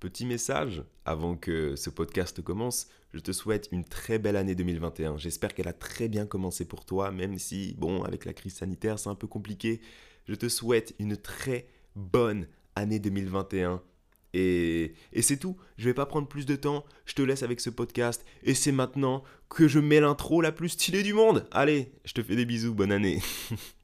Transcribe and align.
Petit 0.00 0.24
message 0.24 0.82
avant 1.04 1.36
que 1.36 1.76
ce 1.76 1.90
podcast 1.90 2.40
commence, 2.40 2.88
je 3.12 3.20
te 3.20 3.32
souhaite 3.32 3.68
une 3.70 3.84
très 3.84 4.18
belle 4.18 4.36
année 4.36 4.54
2021. 4.54 5.18
J'espère 5.18 5.52
qu'elle 5.52 5.68
a 5.68 5.74
très 5.74 6.08
bien 6.08 6.24
commencé 6.24 6.64
pour 6.64 6.86
toi, 6.86 7.10
même 7.10 7.38
si, 7.38 7.74
bon, 7.76 8.02
avec 8.02 8.24
la 8.24 8.32
crise 8.32 8.54
sanitaire, 8.54 8.98
c'est 8.98 9.10
un 9.10 9.14
peu 9.14 9.26
compliqué. 9.26 9.82
Je 10.26 10.34
te 10.34 10.48
souhaite 10.48 10.94
une 10.98 11.18
très 11.18 11.66
bonne 11.96 12.46
année 12.76 12.98
2021. 12.98 13.82
Et, 14.32 14.94
et 15.12 15.20
c'est 15.20 15.36
tout, 15.36 15.58
je 15.76 15.84
vais 15.84 15.94
pas 15.94 16.06
prendre 16.06 16.28
plus 16.28 16.46
de 16.46 16.56
temps, 16.56 16.86
je 17.04 17.12
te 17.12 17.20
laisse 17.20 17.42
avec 17.42 17.60
ce 17.60 17.68
podcast. 17.68 18.24
Et 18.42 18.54
c'est 18.54 18.72
maintenant 18.72 19.22
que 19.50 19.68
je 19.68 19.80
mets 19.80 20.00
l'intro 20.00 20.40
la 20.40 20.50
plus 20.50 20.70
stylée 20.70 21.02
du 21.02 21.12
monde. 21.12 21.46
Allez, 21.50 21.92
je 22.06 22.14
te 22.14 22.22
fais 22.22 22.36
des 22.36 22.46
bisous, 22.46 22.72
bonne 22.72 22.92
année. 22.92 23.20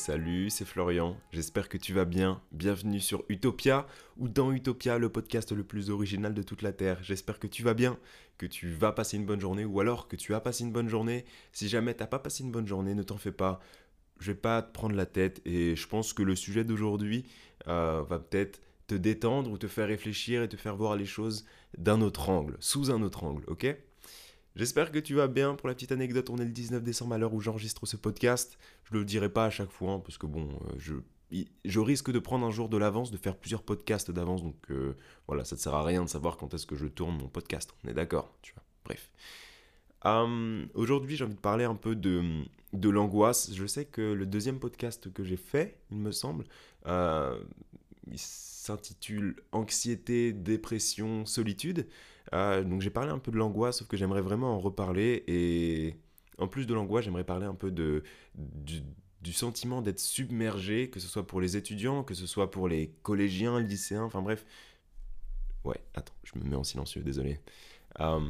Salut, 0.00 0.48
c'est 0.48 0.64
Florian, 0.64 1.14
j'espère 1.30 1.68
que 1.68 1.76
tu 1.76 1.92
vas 1.92 2.06
bien. 2.06 2.40
Bienvenue 2.52 3.00
sur 3.00 3.22
Utopia 3.28 3.86
ou 4.16 4.30
dans 4.30 4.50
Utopia, 4.50 4.96
le 4.96 5.10
podcast 5.10 5.52
le 5.52 5.62
plus 5.62 5.90
original 5.90 6.32
de 6.32 6.42
toute 6.42 6.62
la 6.62 6.72
Terre. 6.72 6.96
J'espère 7.02 7.38
que 7.38 7.46
tu 7.46 7.62
vas 7.62 7.74
bien, 7.74 7.98
que 8.38 8.46
tu 8.46 8.70
vas 8.70 8.92
passer 8.92 9.18
une 9.18 9.26
bonne 9.26 9.42
journée 9.42 9.66
ou 9.66 9.78
alors 9.78 10.08
que 10.08 10.16
tu 10.16 10.34
as 10.34 10.40
passé 10.40 10.64
une 10.64 10.72
bonne 10.72 10.88
journée. 10.88 11.26
Si 11.52 11.68
jamais 11.68 11.92
t'as 11.92 12.06
pas 12.06 12.18
passé 12.18 12.42
une 12.42 12.50
bonne 12.50 12.66
journée, 12.66 12.94
ne 12.94 13.02
t'en 13.02 13.18
fais 13.18 13.30
pas. 13.30 13.60
Je 14.20 14.32
vais 14.32 14.38
pas 14.38 14.62
te 14.62 14.72
prendre 14.72 14.96
la 14.96 15.04
tête 15.04 15.42
et 15.44 15.76
je 15.76 15.86
pense 15.86 16.14
que 16.14 16.22
le 16.22 16.34
sujet 16.34 16.64
d'aujourd'hui 16.64 17.26
euh, 17.68 18.02
va 18.08 18.20
peut-être 18.20 18.62
te 18.86 18.94
détendre 18.94 19.50
ou 19.50 19.58
te 19.58 19.68
faire 19.68 19.88
réfléchir 19.88 20.42
et 20.42 20.48
te 20.48 20.56
faire 20.56 20.76
voir 20.76 20.96
les 20.96 21.04
choses 21.04 21.44
d'un 21.76 22.00
autre 22.00 22.30
angle, 22.30 22.56
sous 22.58 22.90
un 22.90 23.02
autre 23.02 23.24
angle, 23.24 23.44
ok? 23.48 23.76
J'espère 24.56 24.90
que 24.90 24.98
tu 24.98 25.14
vas 25.14 25.28
bien. 25.28 25.54
Pour 25.54 25.68
la 25.68 25.74
petite 25.74 25.92
anecdote, 25.92 26.28
on 26.30 26.38
est 26.38 26.44
le 26.44 26.50
19 26.50 26.82
décembre 26.82 27.14
à 27.14 27.18
l'heure 27.18 27.32
où 27.32 27.40
j'enregistre 27.40 27.86
ce 27.86 27.96
podcast. 27.96 28.58
Je 28.84 28.94
le 28.94 29.04
dirai 29.04 29.28
pas 29.28 29.46
à 29.46 29.50
chaque 29.50 29.70
fois, 29.70 29.92
hein, 29.92 30.00
parce 30.00 30.18
que 30.18 30.26
bon, 30.26 30.48
euh, 30.48 30.74
je, 30.78 30.94
je 31.64 31.80
risque 31.80 32.10
de 32.10 32.18
prendre 32.18 32.46
un 32.46 32.50
jour 32.50 32.68
de 32.68 32.76
l'avance, 32.76 33.10
de 33.10 33.16
faire 33.16 33.36
plusieurs 33.36 33.62
podcasts 33.62 34.10
d'avance. 34.10 34.42
Donc 34.42 34.56
euh, 34.70 34.96
voilà, 35.28 35.44
ça 35.44 35.54
ne 35.54 35.60
sert 35.60 35.74
à 35.74 35.84
rien 35.84 36.04
de 36.04 36.08
savoir 36.08 36.36
quand 36.36 36.52
est-ce 36.54 36.66
que 36.66 36.76
je 36.76 36.86
tourne 36.86 37.16
mon 37.16 37.28
podcast. 37.28 37.72
On 37.84 37.88
est 37.88 37.94
d'accord, 37.94 38.34
tu 38.42 38.52
vois. 38.54 38.64
Bref. 38.84 39.10
Hum, 40.04 40.68
aujourd'hui, 40.74 41.16
j'ai 41.16 41.24
envie 41.24 41.34
de 41.34 41.40
parler 41.40 41.64
un 41.64 41.74
peu 41.76 41.94
de, 41.94 42.42
de 42.72 42.88
l'angoisse. 42.88 43.52
Je 43.54 43.66
sais 43.66 43.84
que 43.84 44.00
le 44.00 44.26
deuxième 44.26 44.58
podcast 44.58 45.12
que 45.12 45.22
j'ai 45.24 45.36
fait, 45.36 45.78
il 45.90 45.98
me 45.98 46.10
semble, 46.10 46.44
euh, 46.86 47.38
il 48.10 48.18
s'intitule 48.18 49.36
Anxiété, 49.52 50.32
dépression, 50.32 51.26
solitude. 51.26 51.86
Euh, 52.32 52.62
donc 52.62 52.80
j'ai 52.80 52.90
parlé 52.90 53.10
un 53.10 53.18
peu 53.18 53.30
de 53.30 53.36
l'angoisse, 53.36 53.78
sauf 53.78 53.88
que 53.88 53.96
j'aimerais 53.96 54.20
vraiment 54.20 54.54
en 54.54 54.58
reparler. 54.58 55.24
Et 55.26 55.96
en 56.38 56.48
plus 56.48 56.66
de 56.66 56.74
l'angoisse, 56.74 57.04
j'aimerais 57.04 57.24
parler 57.24 57.46
un 57.46 57.54
peu 57.54 57.70
de, 57.70 58.02
du, 58.34 59.32
sentiment 59.32 59.82
d'être 59.82 60.00
submergé, 60.00 60.90
que 60.90 61.00
ce 61.00 61.08
soit 61.08 61.26
pour 61.26 61.40
les 61.40 61.56
étudiants, 61.56 62.02
que 62.02 62.14
ce 62.14 62.26
soit 62.26 62.50
pour 62.50 62.68
les 62.68 62.92
collégiens, 63.02 63.60
lycéens, 63.60 64.02
enfin 64.02 64.22
bref. 64.22 64.44
Ouais, 65.64 65.80
attends, 65.94 66.14
je 66.24 66.38
me 66.38 66.44
mets 66.44 66.56
en 66.56 66.64
silencieux, 66.64 67.02
désolé. 67.02 67.38
Euh, 68.00 68.20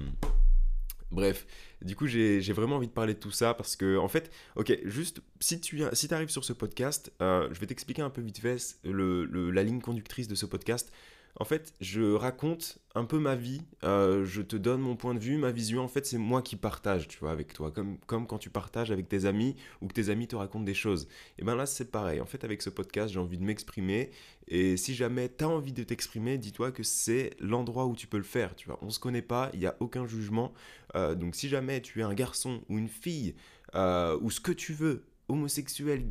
bref, 1.13 1.47
du 1.83 1.95
coup, 1.95 2.07
j'ai 2.07 2.41
vraiment 2.53 2.77
envie 2.77 2.89
de 2.89 2.93
parler 2.93 3.15
de 3.15 3.21
tout 3.21 3.31
ça 3.31 3.55
parce 3.55 3.77
que, 3.77 3.97
en 3.99 4.09
fait, 4.09 4.33
ok, 4.57 4.81
juste 4.85 5.23
si 5.39 5.61
tu 5.61 5.83
si 5.93 6.13
arrives 6.13 6.31
sur 6.31 6.45
ce 6.45 6.53
podcast, 6.53 7.13
euh, 7.23 7.49
je 7.53 7.61
vais 7.61 7.67
t'expliquer 7.67 8.03
un 8.03 8.11
peu 8.11 8.21
vite 8.21 8.41
fait 8.41 8.77
la 8.85 9.63
ligne 9.63 9.81
conductrice 9.81 10.27
de 10.27 10.35
ce 10.35 10.47
podcast. 10.47 10.91
En 11.37 11.45
fait, 11.45 11.75
je 11.81 12.13
raconte 12.13 12.79
un 12.95 13.05
peu 13.05 13.19
ma 13.19 13.37
vie, 13.37 13.63
euh, 13.85 14.25
je 14.25 14.43
te 14.43 14.57
donne 14.57 14.81
mon 14.81 14.97
point 14.97 15.15
de 15.15 15.21
vue, 15.21 15.37
ma 15.37 15.53
vision. 15.53 15.83
En 15.83 15.89
fait, 15.89 16.05
c'est 16.05 16.19
moi 16.19 16.43
qui 16.43 16.57
partage, 16.57 17.09
tu 17.09 17.19
vois, 17.19 17.31
avec 17.31 17.53
toi. 17.53 17.71
Comme, 17.71 17.99
comme 18.07 18.27
quand 18.27 18.39
tu 18.39 18.51
partages 18.51 18.91
avec 18.91 19.09
tes 19.09 19.25
amis 19.25 19.57
ou 19.81 19.87
que 19.87 19.93
tes 19.93 20.11
amis 20.11 20.27
te 20.27 20.37
racontent 20.37 20.65
des 20.65 20.75
choses. 20.75 21.09
Et 21.39 21.45
bien 21.45 21.55
là, 21.55 21.67
c'est 21.67 21.91
pareil. 21.91 22.21
En 22.21 22.27
fait, 22.27 22.45
avec 22.45 22.63
ce 22.63 22.71
podcast, 22.71 23.13
j'ai 23.13 23.21
envie 23.21 23.39
de 23.39 23.45
m'exprimer. 23.45 24.11
Et 24.49 24.77
si 24.77 24.95
jamais 24.95 25.29
tu 25.29 25.45
as 25.45 25.49
envie 25.49 25.73
de 25.73 25.85
t'exprimer, 25.85 26.37
dis-toi 26.37 26.73
que 26.73 26.83
c'est 26.83 27.31
l'endroit 27.39 27.87
où 27.87 27.95
tu 27.95 28.07
peux 28.07 28.19
le 28.19 28.25
faire, 28.25 28.57
tu 28.57 28.67
vois. 28.67 28.79
On 28.83 28.91
se 28.91 28.99
connaît 28.99 29.23
pas, 29.23 29.51
il 29.55 29.61
n'y 29.61 29.67
a 29.67 29.77
aucun 29.81 30.07
jugement. 30.07 30.53
Euh, 30.97 31.15
donc 31.15 31.37
si 31.37 31.49
jamais 31.49 31.81
tu 31.81 32.01
es 32.01 32.03
un 32.03 32.15
garçon 32.15 32.63
ou 32.69 32.77
une 32.77 32.89
fille, 32.89 33.35
euh, 33.77 34.19
ou 34.21 34.31
ce 34.31 34.41
que 34.41 34.53
tu 34.53 34.73
veux, 34.73 35.05
homosexuel, 35.29 36.05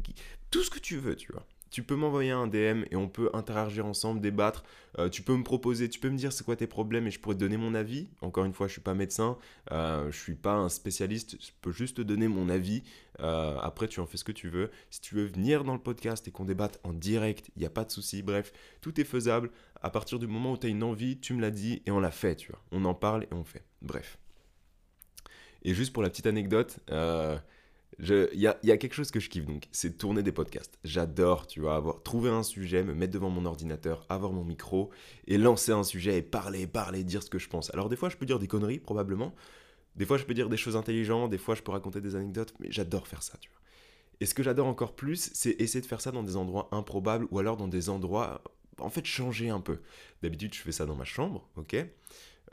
tout 0.49 0.63
ce 0.63 0.69
que 0.69 0.79
tu 0.79 0.97
veux, 0.97 1.15
tu 1.15 1.33
vois 1.33 1.45
tu 1.69 1.83
peux 1.83 1.95
m'envoyer 1.95 2.31
un 2.31 2.47
DM 2.47 2.83
et 2.91 2.95
on 2.95 3.07
peut 3.07 3.29
interagir 3.33 3.85
ensemble, 3.85 4.21
débattre. 4.21 4.63
Euh, 4.97 5.09
tu 5.09 5.21
peux 5.21 5.35
me 5.35 5.43
proposer, 5.43 5.87
tu 5.89 5.99
peux 5.99 6.09
me 6.09 6.17
dire 6.17 6.33
c'est 6.33 6.43
quoi 6.43 6.55
tes 6.55 6.67
problèmes 6.67 7.07
et 7.07 7.11
je 7.11 7.19
pourrais 7.19 7.35
te 7.35 7.39
donner 7.39 7.57
mon 7.57 7.75
avis. 7.75 8.09
Encore 8.21 8.45
une 8.45 8.53
fois, 8.53 8.67
je 8.67 8.73
suis 8.73 8.81
pas 8.81 8.93
médecin, 8.93 9.37
euh, 9.71 10.11
je 10.11 10.17
suis 10.17 10.35
pas 10.35 10.53
un 10.53 10.69
spécialiste, 10.69 11.37
je 11.39 11.51
peux 11.61 11.71
juste 11.71 11.97
te 11.97 12.01
donner 12.01 12.27
mon 12.27 12.49
avis. 12.49 12.83
Euh, 13.19 13.57
après, 13.61 13.87
tu 13.87 13.99
en 13.99 14.05
fais 14.05 14.17
ce 14.17 14.23
que 14.23 14.31
tu 14.31 14.49
veux. 14.49 14.71
Si 14.89 15.01
tu 15.01 15.15
veux 15.15 15.25
venir 15.25 15.63
dans 15.63 15.73
le 15.73 15.79
podcast 15.79 16.27
et 16.27 16.31
qu'on 16.31 16.45
débatte 16.45 16.79
en 16.83 16.93
direct, 16.93 17.51
il 17.55 17.59
n'y 17.59 17.65
a 17.65 17.69
pas 17.69 17.83
de 17.83 17.91
souci. 17.91 18.23
Bref, 18.23 18.51
tout 18.81 18.99
est 18.99 19.05
faisable. 19.05 19.51
À 19.81 19.89
partir 19.89 20.19
du 20.19 20.27
moment 20.27 20.53
où 20.53 20.57
tu 20.57 20.67
as 20.67 20.69
une 20.69 20.83
envie, 20.83 21.19
tu 21.19 21.33
me 21.33 21.41
l'as 21.41 21.51
dit 21.51 21.81
et 21.85 21.91
on 21.91 21.99
l'a 21.99 22.11
fait, 22.11 22.35
tu 22.35 22.51
vois. 22.51 22.61
On 22.71 22.85
en 22.85 22.93
parle 22.93 23.23
et 23.23 23.33
on 23.33 23.43
fait. 23.43 23.63
Bref. 23.81 24.17
Et 25.63 25.73
juste 25.73 25.93
pour 25.93 26.03
la 26.03 26.09
petite 26.09 26.27
anecdote, 26.27 26.79
euh, 26.89 27.37
il 28.01 28.39
y 28.39 28.47
a, 28.47 28.77
quelque 28.77 28.93
chose 28.93 29.11
que 29.11 29.19
je 29.19 29.29
kiffe 29.29 29.45
donc, 29.45 29.67
c'est 29.71 29.97
tourner 29.97 30.23
des 30.23 30.31
podcasts. 30.31 30.79
J'adore, 30.83 31.47
tu 31.47 31.59
vois, 31.59 31.75
avoir 31.75 32.01
trouver 32.01 32.29
un 32.29 32.43
sujet, 32.43 32.83
me 32.83 32.93
mettre 32.93 33.13
devant 33.13 33.29
mon 33.29 33.45
ordinateur, 33.45 34.05
avoir 34.09 34.31
mon 34.31 34.43
micro 34.43 34.89
et 35.27 35.37
lancer 35.37 35.73
un 35.73 35.83
sujet 35.83 36.17
et 36.17 36.21
parler, 36.21 36.65
parler, 36.65 37.03
dire 37.03 37.23
ce 37.23 37.29
que 37.29 37.39
je 37.39 37.49
pense. 37.49 37.73
Alors 37.73 37.89
des 37.89 37.97
fois, 37.97 38.09
je 38.09 38.15
peux 38.15 38.25
dire 38.25 38.39
des 38.39 38.47
conneries 38.47 38.79
probablement. 38.79 39.35
Des 39.95 40.05
fois, 40.05 40.17
je 40.17 40.23
peux 40.23 40.33
dire 40.33 40.47
des 40.47 40.57
choses 40.57 40.77
intelligentes, 40.77 41.29
des 41.29 41.37
fois, 41.37 41.55
je 41.55 41.61
peux 41.61 41.71
raconter 41.71 41.99
des 41.99 42.15
anecdotes, 42.15 42.53
mais 42.59 42.67
j'adore 42.71 43.07
faire 43.07 43.21
ça, 43.21 43.37
tu 43.41 43.49
vois. 43.49 43.59
Et 44.21 44.25
ce 44.25 44.33
que 44.33 44.43
j'adore 44.43 44.67
encore 44.67 44.95
plus, 44.95 45.29
c'est 45.33 45.59
essayer 45.61 45.81
de 45.81 45.85
faire 45.85 46.01
ça 46.01 46.11
dans 46.11 46.23
des 46.23 46.35
endroits 46.35 46.69
improbables 46.71 47.27
ou 47.31 47.39
alors 47.39 47.57
dans 47.57 47.67
des 47.67 47.89
endroits, 47.89 48.41
en 48.77 48.89
fait, 48.89 49.05
changer 49.05 49.49
un 49.49 49.61
peu. 49.61 49.79
D'habitude, 50.21 50.53
je 50.53 50.61
fais 50.61 50.71
ça 50.71 50.85
dans 50.85 50.95
ma 50.95 51.05
chambre, 51.05 51.49
ok? 51.57 51.75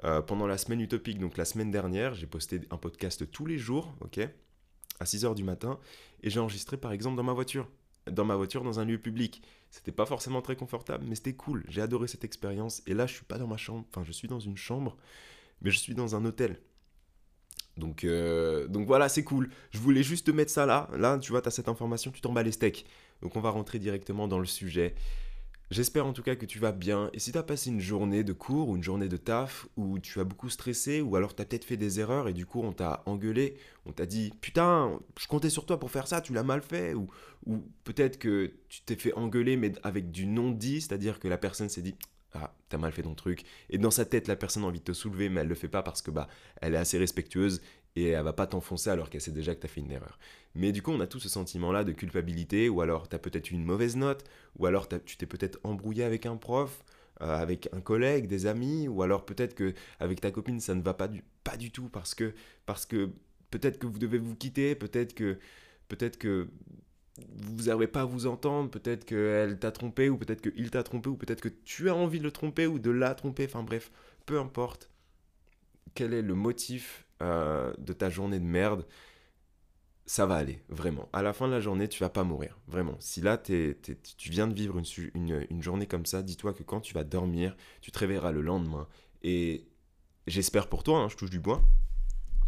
Euh, 0.04 0.22
Pendant 0.22 0.46
la 0.46 0.58
semaine 0.58 0.80
utopique, 0.80 1.18
donc 1.18 1.36
la 1.36 1.44
semaine 1.44 1.70
dernière, 1.70 2.14
j'ai 2.14 2.26
posté 2.26 2.60
un 2.70 2.76
podcast 2.76 3.30
tous 3.30 3.46
les 3.46 3.58
jours, 3.58 3.94
ok? 4.00 4.28
À 5.00 5.04
6h 5.04 5.34
du 5.34 5.44
matin 5.44 5.78
et 6.22 6.30
j'ai 6.30 6.40
enregistré 6.40 6.76
par 6.76 6.92
exemple 6.92 7.16
dans 7.16 7.22
ma 7.22 7.32
voiture. 7.32 7.68
Dans 8.10 8.24
ma 8.24 8.36
voiture, 8.36 8.62
dans 8.62 8.78
un 8.78 8.84
lieu 8.84 8.98
public. 8.98 9.42
C'était 9.70 9.90
pas 9.90 10.06
forcément 10.06 10.40
très 10.40 10.54
confortable, 10.54 11.04
mais 11.08 11.16
c'était 11.16 11.34
cool. 11.34 11.64
J'ai 11.68 11.80
adoré 11.80 12.06
cette 12.06 12.22
expérience. 12.22 12.82
Et 12.86 12.94
là, 12.94 13.06
je 13.06 13.14
suis 13.14 13.24
pas 13.24 13.36
dans 13.36 13.48
ma 13.48 13.56
chambre. 13.56 13.84
Enfin, 13.90 14.04
je 14.04 14.12
suis 14.12 14.28
dans 14.28 14.38
une 14.38 14.56
chambre, 14.56 14.96
mais 15.60 15.72
je 15.72 15.78
suis 15.78 15.94
dans 15.94 16.14
un 16.14 16.24
hôtel. 16.24 16.60
Donc, 17.76 18.04
euh, 18.04 18.68
donc 18.68 18.86
voilà, 18.86 19.08
c'est 19.08 19.24
cool. 19.24 19.50
Je 19.70 19.78
voulais 19.78 20.02
juste 20.02 20.26
te 20.26 20.30
mettre 20.30 20.50
ça 20.50 20.66
là. 20.66 20.88
Là, 20.96 21.18
tu 21.18 21.32
vois, 21.32 21.42
tu 21.42 21.48
as 21.48 21.50
cette 21.50 21.68
information, 21.68 22.10
tu 22.10 22.20
t'en 22.20 22.32
bats 22.32 22.42
les 22.42 22.52
steaks. 22.52 22.86
Donc 23.22 23.36
on 23.36 23.40
va 23.40 23.50
rentrer 23.50 23.78
directement 23.78 24.28
dans 24.28 24.38
le 24.38 24.46
sujet. 24.46 24.94
J'espère 25.72 26.06
en 26.06 26.12
tout 26.12 26.22
cas 26.22 26.36
que 26.36 26.46
tu 26.46 26.60
vas 26.60 26.70
bien. 26.70 27.10
Et 27.12 27.18
si 27.18 27.32
tu 27.32 27.38
as 27.38 27.42
passé 27.42 27.70
une 27.70 27.80
journée 27.80 28.22
de 28.22 28.32
cours 28.32 28.68
ou 28.68 28.76
une 28.76 28.84
journée 28.84 29.08
de 29.08 29.16
taf 29.16 29.66
où 29.76 29.98
tu 29.98 30.20
as 30.20 30.24
beaucoup 30.24 30.48
stressé 30.48 31.00
ou 31.00 31.16
alors 31.16 31.34
tu 31.34 31.42
as 31.42 31.44
peut-être 31.44 31.64
fait 31.64 31.76
des 31.76 31.98
erreurs 31.98 32.28
et 32.28 32.32
du 32.32 32.46
coup 32.46 32.62
on 32.62 32.72
t'a 32.72 33.02
engueulé, 33.06 33.56
on 33.84 33.92
t'a 33.92 34.06
dit 34.06 34.32
putain, 34.40 35.00
je 35.18 35.26
comptais 35.26 35.50
sur 35.50 35.66
toi 35.66 35.80
pour 35.80 35.90
faire 35.90 36.06
ça, 36.06 36.20
tu 36.20 36.32
l'as 36.32 36.44
mal 36.44 36.62
fait 36.62 36.94
ou, 36.94 37.08
ou 37.46 37.64
peut-être 37.82 38.18
que 38.20 38.52
tu 38.68 38.82
t'es 38.82 38.94
fait 38.94 39.12
engueuler 39.14 39.56
mais 39.56 39.72
avec 39.82 40.12
du 40.12 40.26
non-dit, 40.26 40.82
c'est-à-dire 40.82 41.18
que 41.18 41.26
la 41.26 41.38
personne 41.38 41.68
s'est 41.68 41.82
dit 41.82 41.96
ah, 42.34 42.54
t'as 42.68 42.78
mal 42.78 42.92
fait 42.92 43.02
ton 43.02 43.14
truc. 43.14 43.44
Et 43.70 43.78
dans 43.78 43.90
sa 43.90 44.04
tête, 44.04 44.28
la 44.28 44.36
personne 44.36 44.62
a 44.64 44.66
envie 44.66 44.80
de 44.80 44.84
te 44.84 44.92
soulever, 44.92 45.28
mais 45.28 45.40
elle 45.40 45.48
le 45.48 45.54
fait 45.54 45.68
pas 45.68 45.82
parce 45.82 46.02
que 46.02 46.10
bah, 46.10 46.28
elle 46.60 46.74
est 46.74 46.78
assez 46.78 46.98
respectueuse 46.98 47.62
et 47.96 48.08
elle 48.08 48.22
va 48.22 48.32
pas 48.32 48.46
t'enfoncer 48.46 48.90
alors 48.90 49.10
qu'elle 49.10 49.20
sait 49.20 49.32
déjà 49.32 49.54
que 49.54 49.60
t'as 49.60 49.68
fait 49.68 49.80
une 49.80 49.90
erreur. 49.90 50.18
Mais 50.54 50.70
du 50.70 50.82
coup, 50.82 50.92
on 50.92 51.00
a 51.00 51.06
tout 51.06 51.18
ce 51.18 51.28
sentiment-là 51.28 51.82
de 51.82 51.92
culpabilité, 51.92 52.68
ou 52.68 52.82
alors 52.82 53.08
t'as 53.08 53.18
peut-être 53.18 53.50
eu 53.50 53.54
une 53.54 53.64
mauvaise 53.64 53.96
note, 53.96 54.24
ou 54.58 54.66
alors 54.66 54.88
tu 55.04 55.16
t'es 55.16 55.26
peut-être 55.26 55.58
embrouillé 55.64 56.04
avec 56.04 56.26
un 56.26 56.36
prof, 56.36 56.84
euh, 57.22 57.36
avec 57.36 57.68
un 57.72 57.80
collègue, 57.80 58.26
des 58.28 58.46
amis, 58.46 58.86
ou 58.88 59.02
alors 59.02 59.24
peut-être 59.24 59.54
que 59.54 59.74
avec 59.98 60.20
ta 60.20 60.30
copine 60.30 60.60
ça 60.60 60.74
ne 60.74 60.82
va 60.82 60.94
pas 60.94 61.08
du, 61.08 61.24
pas 61.42 61.56
du 61.56 61.70
tout 61.70 61.88
parce 61.88 62.14
que 62.14 62.34
parce 62.66 62.86
que 62.86 63.10
peut-être 63.50 63.78
que 63.78 63.86
vous 63.86 63.98
devez 63.98 64.18
vous 64.18 64.36
quitter, 64.36 64.74
peut-être 64.74 65.14
que 65.14 65.38
peut-être 65.88 66.18
que 66.18 66.48
vous 67.18 67.64
n'arrivez 67.64 67.86
pas 67.86 68.02
à 68.02 68.04
vous 68.04 68.26
entendre, 68.26 68.70
peut-être 68.70 69.06
qu'elle 69.06 69.58
t'a 69.58 69.72
trompé, 69.72 70.10
ou 70.10 70.18
peut-être 70.18 70.42
qu'il 70.42 70.70
t'a 70.70 70.82
trompé, 70.82 71.08
ou 71.08 71.16
peut-être 71.16 71.40
que 71.40 71.48
tu 71.48 71.88
as 71.88 71.94
envie 71.94 72.18
de 72.18 72.24
le 72.24 72.30
tromper 72.30 72.66
ou 72.66 72.78
de 72.78 72.90
la 72.90 73.14
tromper, 73.14 73.46
enfin 73.46 73.62
bref, 73.62 73.90
peu 74.26 74.38
importe 74.38 74.90
quel 75.94 76.12
est 76.12 76.22
le 76.22 76.34
motif 76.34 77.05
euh, 77.22 77.72
de 77.78 77.92
ta 77.92 78.10
journée 78.10 78.38
de 78.38 78.44
merde, 78.44 78.86
ça 80.06 80.26
va 80.26 80.36
aller, 80.36 80.62
vraiment. 80.68 81.08
À 81.12 81.22
la 81.22 81.32
fin 81.32 81.48
de 81.48 81.52
la 81.52 81.60
journée, 81.60 81.88
tu 81.88 82.02
vas 82.02 82.08
pas 82.08 82.24
mourir, 82.24 82.58
vraiment. 82.68 82.96
Si 83.00 83.20
là, 83.20 83.38
tu 83.38 83.76
viens 84.30 84.46
de 84.46 84.54
vivre 84.54 84.80
une, 85.14 85.62
journée 85.62 85.86
comme 85.86 86.06
ça, 86.06 86.22
dis-toi 86.22 86.54
que 86.54 86.62
quand 86.62 86.80
tu 86.80 86.94
vas 86.94 87.04
dormir, 87.04 87.56
tu 87.80 87.90
te 87.90 87.98
réveilleras 87.98 88.30
le 88.30 88.40
lendemain. 88.40 88.86
Et 89.22 89.66
j'espère 90.26 90.68
pour 90.68 90.84
toi, 90.84 91.00
hein, 91.00 91.08
je 91.08 91.16
touche 91.16 91.30
du 91.30 91.40
bois. 91.40 91.62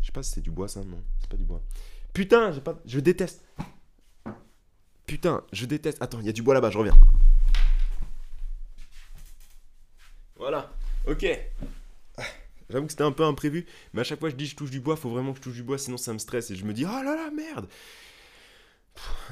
Je 0.00 0.06
sais 0.06 0.12
pas 0.12 0.22
si 0.22 0.32
c'est 0.32 0.40
du 0.40 0.52
bois 0.52 0.68
ça, 0.68 0.84
non, 0.84 1.02
c'est 1.20 1.28
pas 1.28 1.36
du 1.36 1.44
bois. 1.44 1.62
Putain, 2.12 2.52
je 2.84 3.00
déteste. 3.00 3.44
Putain, 5.06 5.42
je 5.52 5.66
déteste. 5.66 6.00
Attends, 6.00 6.20
il 6.20 6.26
y 6.26 6.28
a 6.28 6.32
du 6.32 6.42
bois 6.42 6.54
là-bas, 6.54 6.70
je 6.70 6.78
reviens. 6.78 6.96
Voilà, 10.36 10.70
ok. 11.06 11.26
J'avoue 12.70 12.86
que 12.86 12.92
c'était 12.92 13.04
un 13.04 13.12
peu 13.12 13.24
imprévu, 13.24 13.66
mais 13.92 14.02
à 14.02 14.04
chaque 14.04 14.20
fois 14.20 14.30
je 14.30 14.36
dis 14.36 14.46
je 14.46 14.56
touche 14.56 14.70
du 14.70 14.80
bois, 14.80 14.96
faut 14.96 15.10
vraiment 15.10 15.32
que 15.32 15.38
je 15.38 15.42
touche 15.42 15.54
du 15.54 15.62
bois, 15.62 15.78
sinon 15.78 15.96
ça 15.96 16.12
me 16.12 16.18
stresse 16.18 16.50
et 16.50 16.56
je 16.56 16.64
me 16.64 16.72
dis 16.72 16.84
oh 16.84 17.02
là 17.02 17.14
là 17.14 17.30
merde. 17.30 17.68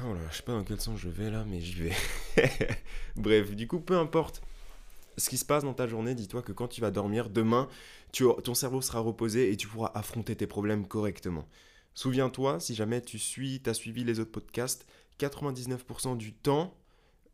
Oh 0.03 0.13
là, 0.13 0.21
je 0.31 0.37
sais 0.37 0.43
pas 0.43 0.53
dans 0.53 0.63
quel 0.63 0.79
sens 0.79 0.97
je 0.97 1.09
vais 1.09 1.29
là, 1.29 1.43
mais 1.45 1.59
j'y 1.59 1.73
vais. 1.73 1.93
Bref, 3.15 3.53
du 3.53 3.67
coup, 3.67 3.79
peu 3.79 3.97
importe 3.97 4.41
ce 5.17 5.29
qui 5.29 5.37
se 5.37 5.45
passe 5.45 5.63
dans 5.63 5.73
ta 5.73 5.87
journée, 5.87 6.15
dis-toi 6.15 6.41
que 6.41 6.51
quand 6.51 6.67
tu 6.67 6.79
vas 6.79 6.91
dormir, 6.91 7.29
demain, 7.29 7.67
ton 8.43 8.53
cerveau 8.53 8.81
sera 8.81 8.99
reposé 8.99 9.51
et 9.51 9.57
tu 9.57 9.67
pourras 9.67 9.91
affronter 9.95 10.35
tes 10.35 10.47
problèmes 10.47 10.87
correctement. 10.87 11.47
Souviens-toi, 11.95 12.59
si 12.59 12.75
jamais 12.75 13.01
tu 13.01 13.17
suis, 13.17 13.61
as 13.65 13.73
suivi 13.73 14.03
les 14.03 14.19
autres 14.19 14.31
podcasts, 14.31 14.85
99% 15.19 16.15
du 16.15 16.33
temps, 16.33 16.75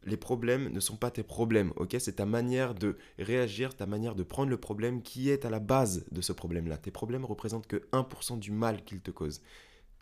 les 0.06 0.18
problèmes 0.18 0.70
ne 0.70 0.80
sont 0.80 0.96
pas 0.96 1.12
tes 1.12 1.24
problèmes, 1.24 1.72
ok? 1.76 1.96
C'est 2.00 2.18
ta 2.18 2.26
manière 2.26 2.74
de 2.74 2.98
réagir, 3.20 3.76
ta 3.76 3.86
manière 3.86 4.16
de 4.16 4.24
prendre 4.24 4.50
le 4.50 4.58
problème 4.58 5.02
qui 5.02 5.30
est 5.30 5.46
à 5.46 5.50
la 5.50 5.60
base 5.60 6.06
de 6.12 6.22
ce 6.22 6.34
problème-là. 6.34 6.78
Tes 6.78 6.92
problèmes 6.92 7.26
représentent 7.26 7.68
que 7.68 7.78
1% 7.92 8.40
du 8.40 8.52
mal 8.52 8.84
qu'ils 8.84 9.02
te 9.02 9.12
causent. 9.12 9.42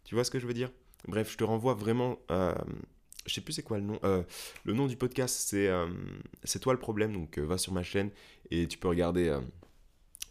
Tu 0.03 0.15
vois 0.15 0.23
ce 0.23 0.31
que 0.31 0.39
je 0.39 0.47
veux 0.47 0.53
dire? 0.53 0.71
Bref, 1.07 1.31
je 1.31 1.37
te 1.37 1.43
renvoie 1.43 1.73
vraiment... 1.73 2.17
Euh, 2.31 2.55
je 3.27 3.35
sais 3.35 3.41
plus 3.41 3.53
c'est 3.53 3.63
quoi 3.63 3.77
le 3.77 3.83
nom. 3.83 3.99
Euh, 4.03 4.23
le 4.63 4.73
nom 4.73 4.87
du 4.87 4.95
podcast, 4.95 5.35
c'est 5.47 5.67
euh, 5.67 5.87
C'est 6.43 6.59
toi 6.59 6.73
le 6.73 6.79
problème. 6.79 7.13
Donc 7.13 7.37
va 7.37 7.59
sur 7.59 7.71
ma 7.71 7.83
chaîne 7.83 8.09
et 8.49 8.67
tu 8.67 8.79
peux 8.79 8.87
regarder 8.87 9.37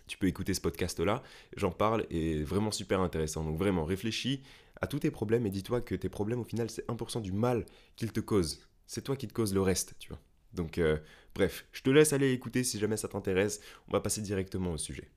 tu 0.08 0.19
peux 0.19 0.26
écouter 0.26 0.55
ce 0.55 0.61
podcast-là. 0.61 1.22
J'en 1.56 1.70
parle 1.70 2.05
et 2.11 2.43
vraiment 2.43 2.72
super 2.72 3.00
intéressant. 3.00 3.44
Donc 3.44 3.56
vraiment, 3.56 3.84
réfléchis 3.84 4.43
à 4.81 4.88
tous 4.88 4.99
tes 4.99 5.11
problèmes 5.12 5.46
et 5.46 5.50
dis-toi 5.50 5.81
que 5.81 5.94
tes 5.94 6.08
problèmes, 6.08 6.40
au 6.40 6.44
final, 6.44 6.69
c'est 6.69 6.84
1% 6.88 7.22
du 7.22 7.31
mal 7.31 7.64
qu'ils 7.94 8.12
te 8.12 8.19
causent 8.19 8.67
c'est 8.91 9.03
toi 9.03 9.15
qui 9.15 9.29
te 9.29 9.33
causes 9.33 9.55
le 9.55 9.61
reste, 9.61 9.95
tu 10.01 10.09
vois. 10.09 10.19
Donc, 10.53 10.77
euh, 10.77 10.99
bref, 11.33 11.65
je 11.71 11.81
te 11.81 11.91
laisse 11.91 12.13
aller 12.13 12.33
écouter 12.33 12.65
si 12.65 12.77
jamais 12.77 12.97
ça 12.97 13.07
t'intéresse. 13.07 13.61
On 13.87 13.93
va 13.93 14.01
passer 14.01 14.21
directement 14.21 14.73
au 14.73 14.79
sujet. 14.79 15.09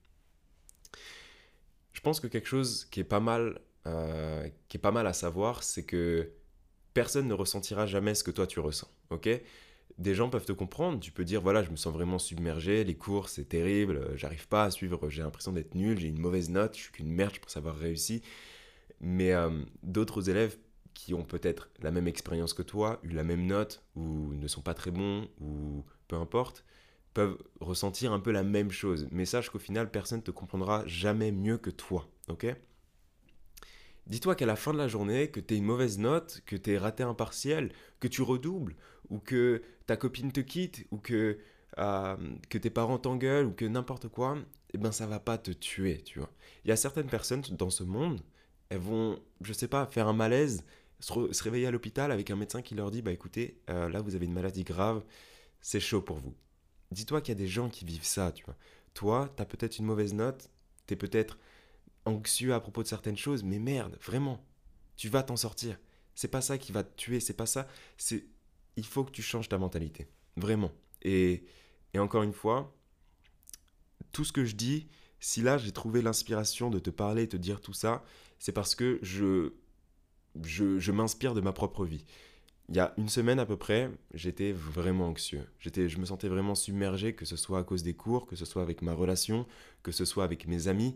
Je 1.92 2.00
pense 2.02 2.20
que 2.20 2.28
quelque 2.28 2.48
chose 2.48 2.86
qui 2.92 3.00
est 3.00 3.04
pas 3.04 3.20
mal, 3.20 3.60
euh, 3.88 4.48
qui 4.68 4.78
est 4.78 4.80
pas 4.80 4.92
mal 4.92 5.08
à 5.08 5.14
savoir, 5.14 5.64
c'est 5.64 5.86
que 5.86 6.30
personne 6.94 7.28
ne 7.28 7.34
ressentira 7.34 7.88
jamais 7.88 8.14
ce 8.14 8.24
que 8.24 8.30
toi 8.30 8.46
tu 8.46 8.60
ressens, 8.60 8.92
ok? 9.10 9.28
Des 9.98 10.14
gens 10.14 10.30
peuvent 10.30 10.46
te 10.46 10.52
comprendre, 10.52 11.00
tu 11.00 11.12
peux 11.12 11.26
dire 11.26 11.42
voilà, 11.42 11.64
je 11.64 11.72
me 11.72 11.76
sens 11.76 11.94
vraiment 11.96 12.20
submergé, 12.20 12.84
les 12.84 12.96
cours 12.96 13.28
c'est 13.28 13.46
terrible, 13.46 14.16
j'arrive 14.16 14.48
pas 14.48 14.66
à 14.66 14.72
suivre, 14.72 15.10
j'ai 15.10 15.24
l'impression 15.24 15.52
d'être 15.52 15.74
nul, 15.74 16.00
j'ai 16.00 16.10
une 16.10 16.20
mauvaise 16.20 16.52
note, 16.52 16.76
je 16.78 16.84
suis 16.84 16.92
qu'une 16.92 17.12
merde 17.12 17.40
pour 17.40 17.50
savoir 17.50 17.76
réussir. 17.76 18.22
Mais 19.02 19.34
euh, 19.34 19.50
d'autres 19.82 20.30
élèves 20.30 20.58
qui 20.94 21.14
ont 21.14 21.24
peut-être 21.24 21.70
la 21.82 21.92
même 21.92 22.08
expérience 22.08 22.54
que 22.54 22.62
toi, 22.62 23.00
eu 23.04 23.10
la 23.10 23.24
même 23.24 23.46
note, 23.46 23.84
ou 23.96 24.34
ne 24.34 24.48
sont 24.48 24.62
pas 24.62 24.74
très 24.74 24.92
bons, 24.92 25.28
ou 25.40 25.84
peu 26.08 26.16
importe, 26.16 26.64
peuvent 27.14 27.38
ressentir 27.60 28.12
un 28.12 28.20
peu 28.20 28.32
la 28.32 28.44
même 28.44 28.72
chose. 28.72 29.08
Mais 29.12 29.26
sache 29.26 29.50
qu'au 29.50 29.60
final, 29.60 29.92
personne 29.92 30.20
ne 30.20 30.24
te 30.24 30.32
comprendra 30.32 30.86
jamais 30.86 31.32
mieux 31.32 31.58
que 31.58 31.70
toi. 31.70 32.08
Ok? 32.28 32.48
Dis-toi 34.08 34.36
qu'à 34.36 34.46
la 34.46 34.56
fin 34.56 34.74
de 34.74 34.78
la 34.78 34.88
journée, 34.88 35.30
que 35.30 35.40
tu 35.40 35.56
une 35.56 35.64
mauvaise 35.64 35.98
note, 35.98 36.42
que 36.46 36.56
tu 36.56 36.76
raté 36.78 37.04
un 37.04 37.14
partiel, 37.14 37.72
que 38.00 38.08
tu 38.08 38.22
redoubles, 38.22 38.76
ou 39.10 39.20
que 39.20 39.62
ta 39.86 39.96
copine 39.96 40.32
te 40.32 40.42
quitte, 40.42 40.86
ou 40.92 40.98
que, 40.98 41.40
euh, 41.78 42.18
que 42.50 42.58
tes 42.58 42.70
parents 42.70 42.98
t'engueulent, 42.98 43.46
ou 43.46 43.54
que 43.54 43.66
n'importe 43.66 44.10
quoi, 44.10 44.38
eh 44.74 44.78
ben 44.78 44.92
ça 44.92 45.08
va 45.08 45.20
pas 45.20 45.38
te 45.38 45.52
tuer, 45.52 46.02
tu 46.04 46.20
vois. 46.20 46.32
Il 46.66 46.70
y 46.70 46.72
a 46.72 46.76
certaines 46.76 47.08
personnes 47.08 47.44
dans 47.52 47.70
ce 47.70 47.84
monde, 47.84 48.22
elles 48.70 48.80
vont, 48.80 49.20
je 49.42 49.54
sais 49.54 49.68
pas, 49.68 49.86
faire 49.86 50.08
un 50.08 50.14
malaise, 50.14 50.66
se, 51.04 51.44
réveiller 51.44 51.68
à 51.68 51.72
l'hôpital 51.72 52.12
avec 52.12 52.32
un 52.32 52.36
médecin 52.36 52.62
qui 52.62 52.76
leur 52.76 52.90
dit 52.92 53.02
bah 53.02 53.12
écoutez, 53.12 53.60
euh, 53.70 53.90
là 53.90 54.02
vous 54.02 54.16
avez 54.16 54.26
une 54.26 54.34
maladie 54.34 54.64
grave, 54.64 55.04
c'est 55.62 55.80
chaud 55.80 56.02
pour 56.02 56.18
vous. 56.18 56.34
Dis-toi 56.92 57.22
qu'il 57.22 57.34
y 57.34 57.38
a 57.38 57.40
des 57.40 57.48
gens 57.48 57.70
qui 57.70 57.86
vivent 57.86 58.06
ça, 58.06 58.32
tu 58.32 58.46
vois. 58.46 58.56
Toi, 58.94 59.34
tu 59.36 59.42
as 59.42 59.46
peut-être 59.46 59.80
une 59.80 59.86
mauvaise 59.86 60.14
note, 60.14 60.50
tu 60.88 60.94
es 60.94 60.98
peut-être 60.98 61.38
anxieux 62.06 62.54
à 62.54 62.60
propos 62.60 62.84
de 62.84 62.88
certaines 62.88 63.18
choses, 63.18 63.44
mais 63.44 63.60
merde, 63.60 63.98
vraiment, 64.02 64.46
tu 64.96 65.10
vas 65.10 65.24
t'en 65.24 65.36
sortir. 65.36 65.80
C'est 66.16 66.28
pas 66.28 66.42
ça 66.42 66.58
qui 66.58 66.72
va 66.72 66.84
te 66.84 66.96
tuer, 66.96 67.20
c'est 67.20 67.34
pas 67.34 67.48
ça. 67.48 67.68
C'est 67.98 68.26
il 68.76 68.86
faut 68.86 69.04
que 69.04 69.12
tu 69.12 69.22
changes 69.22 69.50
ta 69.50 69.58
mentalité, 69.58 70.08
vraiment. 70.38 70.72
Et, 71.02 71.44
et 71.94 72.00
encore 72.00 72.24
une 72.24 72.34
fois, 72.34 72.76
tout 74.12 74.24
ce 74.24 74.32
que 74.32 74.46
je 74.46 74.56
dis, 74.56 74.88
si 75.20 75.42
là 75.42 75.58
j'ai 75.58 75.72
trouvé 75.72 76.02
l'inspiration 76.02 76.70
de 76.70 76.80
te 76.80 76.90
parler, 76.90 77.28
te 77.28 77.38
dire 77.38 77.62
tout 77.62 77.74
ça, 77.74 78.04
c'est 78.40 78.52
parce 78.52 78.76
que 78.76 79.00
je 79.02 79.54
je, 80.42 80.92
m'inspire 80.92 81.34
de 81.34 81.42
ma 81.42 81.54
propre 81.54 81.86
vie. 81.86 82.06
Il 82.70 82.76
y 82.76 82.80
a 82.80 82.94
une 82.98 83.10
semaine 83.10 83.40
à 83.40 83.46
peu 83.46 83.58
près, 83.58 83.92
j'étais 84.14 84.52
vraiment 84.52 85.10
anxieux. 85.10 85.46
J'étais, 85.60 85.90
je 85.90 85.98
me 86.00 86.06
sentais 86.06 86.30
vraiment 86.30 86.56
submergé, 86.56 87.14
que 87.14 87.26
ce 87.26 87.36
soit 87.36 87.60
à 87.60 87.64
cause 87.64 87.84
des 87.84 87.94
cours, 87.94 88.26
que 88.26 88.36
ce 88.36 88.46
soit 88.46 88.62
avec 88.62 88.82
ma 88.82 88.94
relation, 88.94 89.46
que 89.84 89.92
ce 89.92 90.06
soit 90.06 90.24
avec 90.24 90.48
mes 90.48 90.68
amis. 90.68 90.96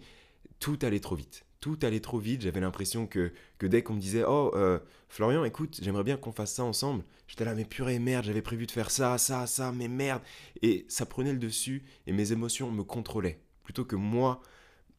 Tout 0.60 0.80
allait 0.81 1.01
trop 1.01 1.16
vite. 1.16 1.45
Tout 1.60 1.78
allait 1.81 2.00
trop 2.00 2.19
vite. 2.19 2.42
J'avais 2.42 2.62
l'impression 2.62 3.06
que, 3.06 3.34
dès 3.60 3.84
qu'on 3.84 3.95
me 3.95 4.00
disait 4.00 4.24
Oh, 4.25 4.51
euh, 4.56 4.80
Florian, 5.10 5.44
écoute, 5.44 5.80
j'aimerais 5.81 6.04
bien 6.04 6.16
qu'on 6.16 6.31
fasse 6.31 6.54
ça 6.54 6.63
ensemble, 6.63 7.04
j'étais 7.28 7.44
là, 7.44 7.54
mais 7.54 7.66
purée, 7.66 8.00
merde, 8.00 8.25
j'avais 8.25 8.42
prévu 8.42 8.66
de 8.66 8.72
faire 8.72 8.90
ça, 8.90 9.18
ça, 9.18 9.45
ça, 9.45 9.72
mais 9.74 9.90
merde. 9.90 10.22
Et 10.62 10.86
ça 10.88 11.06
prenait 11.06 11.33
le 11.33 11.40
dessus 11.40 11.83
et 12.06 12.13
mes 12.13 12.31
émotions 12.31 12.72
me 12.72 12.83
contrôlaient. 12.83 13.42
Plutôt 13.63 13.83
que 13.83 13.98
moi, 13.98 14.42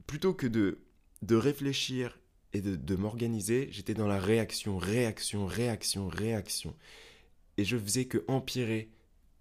plutôt 0.06 0.34
que 0.34 0.46
de, 0.46 0.80
de 1.22 1.36
réfléchir 1.36 2.18
de, 2.60 2.96
m'organiser, 2.96 3.68
j'étais 3.70 3.94
dans 3.94 4.06
la 4.06 4.18
réaction, 4.18 4.78
réaction, 4.78 5.46
réaction, 5.46 6.08
réaction. 6.08 6.74
Et 7.56 7.64
je 7.64 7.76
faisais 7.76 8.04
que 8.06 8.24
empirer 8.28 8.90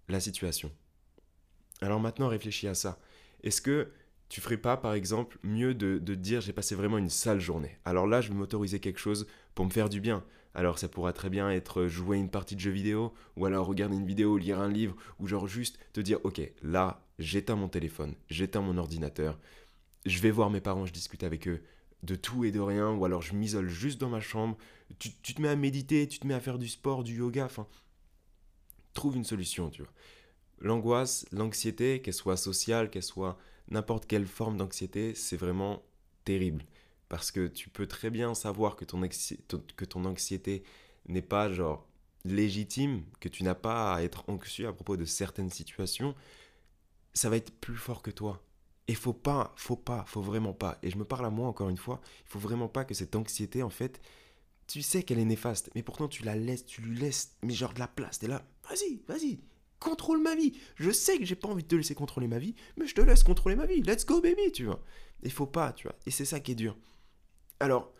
la 0.08 0.20
situation. 0.20 0.70
Alors 1.80 2.00
maintenant, 2.00 2.28
réfléchis 2.28 2.68
à 2.68 2.74
ça. 2.74 2.98
Est-ce 3.42 3.60
que 3.60 3.92
tu 4.28 4.40
ferais 4.40 4.56
pas, 4.56 4.76
par 4.76 4.94
exemple, 4.94 5.38
mieux 5.42 5.74
de, 5.74 5.98
de 5.98 6.14
dire 6.14 6.40
j'ai 6.40 6.52
passé 6.52 6.74
vraiment 6.74 6.98
une 6.98 7.10
sale 7.10 7.40
journée 7.40 7.78
Alors 7.84 8.06
là, 8.06 8.20
je 8.20 8.28
vais 8.28 8.34
m'autoriser 8.34 8.80
quelque 8.80 8.98
chose 8.98 9.26
pour 9.54 9.64
me 9.64 9.70
faire 9.70 9.88
du 9.88 10.00
bien. 10.00 10.24
Alors 10.54 10.78
ça 10.78 10.88
pourra 10.88 11.12
très 11.12 11.30
bien 11.30 11.50
être 11.50 11.86
jouer 11.86 12.16
une 12.16 12.30
partie 12.30 12.56
de 12.56 12.60
jeu 12.60 12.72
vidéo, 12.72 13.12
ou 13.36 13.46
alors 13.46 13.66
regarder 13.66 13.96
une 13.96 14.06
vidéo, 14.06 14.38
lire 14.38 14.58
un 14.58 14.68
livre, 14.68 14.96
ou 15.20 15.28
genre 15.28 15.46
juste 15.46 15.78
te 15.92 16.00
dire 16.00 16.18
ok, 16.24 16.40
là, 16.62 17.06
j'éteins 17.18 17.54
mon 17.54 17.68
téléphone, 17.68 18.14
j'éteins 18.28 18.60
mon 18.60 18.76
ordinateur, 18.76 19.38
je 20.04 20.18
vais 20.18 20.32
voir 20.32 20.50
mes 20.50 20.60
parents, 20.60 20.84
je 20.84 20.92
discute 20.92 21.22
avec 21.22 21.46
eux, 21.46 21.62
de 22.02 22.14
tout 22.14 22.44
et 22.44 22.52
de 22.52 22.60
rien, 22.60 22.92
ou 22.92 23.04
alors 23.04 23.22
je 23.22 23.34
m'isole 23.34 23.68
juste 23.68 24.00
dans 24.00 24.08
ma 24.08 24.20
chambre, 24.20 24.56
tu, 24.98 25.10
te 25.12 25.42
mets 25.42 25.48
à 25.48 25.56
méditer, 25.56 26.06
tu 26.08 26.18
te 26.18 26.26
mets 26.26 26.34
à 26.34 26.40
faire 26.40 26.58
du 26.58 26.68
sport, 26.68 27.04
du 27.04 27.16
yoga, 27.18 27.44
enfin, 27.44 27.66
trouve 28.94 29.16
une 29.16 29.24
solution, 29.24 29.70
tu 29.70 29.82
vois. 29.82 29.92
L'angoisse, 30.60 31.26
l'anxiété, 31.30 32.00
qu'elle 32.00 32.14
soit 32.14 32.36
sociale, 32.36 32.90
qu'elle 32.90 33.02
soit 33.02 33.38
n'importe 33.70 34.06
quelle 34.06 34.26
forme 34.26 34.56
d'anxiété, 34.56 35.14
c'est 35.14 35.36
vraiment 35.36 35.82
terrible. 36.24 36.64
Parce 37.08 37.30
que 37.30 37.46
tu 37.46 37.68
peux 37.68 37.86
très 37.86 38.10
bien 38.10 38.34
savoir 38.34 38.76
que 38.76 38.84
ton, 38.84 39.00
que 39.00 39.84
ton 39.84 40.04
anxiété 40.04 40.62
n'est 41.06 41.22
pas 41.22 41.52
genre 41.52 41.86
légitime, 42.24 43.04
que 43.20 43.28
tu 43.28 43.44
n'as 43.44 43.54
pas 43.54 43.94
à 43.94 44.02
être 44.02 44.24
anxieux 44.28 44.66
à 44.66 44.72
propos 44.72 44.96
de 44.96 45.04
certaines 45.04 45.50
situations, 45.50 46.14
ça 47.14 47.30
va 47.30 47.36
être 47.36 47.52
plus 47.60 47.76
fort 47.76 48.02
que 48.02 48.10
toi. 48.10 48.42
Et 48.88 48.94
faut 48.94 49.12
pas, 49.12 49.52
faut 49.56 49.76
pas, 49.76 50.04
faut 50.06 50.22
vraiment 50.22 50.54
pas. 50.54 50.78
Et 50.82 50.90
je 50.90 50.96
me 50.96 51.04
parle 51.04 51.26
à 51.26 51.30
moi 51.30 51.46
encore 51.46 51.68
une 51.68 51.76
fois, 51.76 52.00
il 52.24 52.30
faut 52.30 52.38
vraiment 52.38 52.68
pas 52.68 52.84
que 52.84 52.94
cette 52.94 53.14
anxiété, 53.14 53.62
en 53.62 53.70
fait, 53.70 54.00
tu 54.66 54.82
sais 54.82 55.02
qu'elle 55.02 55.18
est 55.18 55.24
néfaste, 55.24 55.70
mais 55.74 55.82
pourtant 55.82 56.08
tu 56.08 56.24
la 56.24 56.34
laisses, 56.34 56.64
tu 56.64 56.80
lui 56.80 56.98
laisses, 56.98 57.36
mais 57.42 57.52
genre 57.52 57.74
de 57.74 57.78
la 57.78 57.88
place. 57.88 58.18
T'es 58.18 58.28
là, 58.28 58.42
vas-y, 58.68 59.02
vas-y, 59.06 59.40
contrôle 59.78 60.22
ma 60.22 60.34
vie. 60.34 60.58
Je 60.76 60.90
sais 60.90 61.18
que 61.18 61.24
j'ai 61.24 61.36
pas 61.36 61.48
envie 61.48 61.62
de 61.62 61.68
te 61.68 61.76
laisser 61.76 61.94
contrôler 61.94 62.28
ma 62.28 62.38
vie, 62.38 62.54
mais 62.76 62.86
je 62.86 62.94
te 62.94 63.00
laisse 63.00 63.22
contrôler 63.22 63.56
ma 63.56 63.66
vie. 63.66 63.82
Let's 63.82 64.06
go, 64.06 64.20
baby, 64.20 64.52
tu 64.52 64.64
vois. 64.64 64.82
Il 65.22 65.32
faut 65.32 65.46
pas, 65.46 65.72
tu 65.72 65.86
vois. 65.86 65.96
Et 66.06 66.10
c'est 66.10 66.24
ça 66.24 66.40
qui 66.40 66.52
est 66.52 66.54
dur. 66.54 66.76
Alors, 67.60 67.92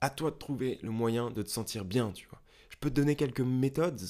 à 0.00 0.10
toi 0.10 0.30
de 0.30 0.36
trouver 0.36 0.78
le 0.82 0.90
moyen 0.90 1.30
de 1.30 1.42
te 1.42 1.48
sentir 1.48 1.84
bien, 1.84 2.12
tu 2.12 2.26
vois. 2.28 2.40
Je 2.68 2.76
peux 2.76 2.90
te 2.90 2.94
donner 2.94 3.16
quelques 3.16 3.40
méthodes, 3.40 4.00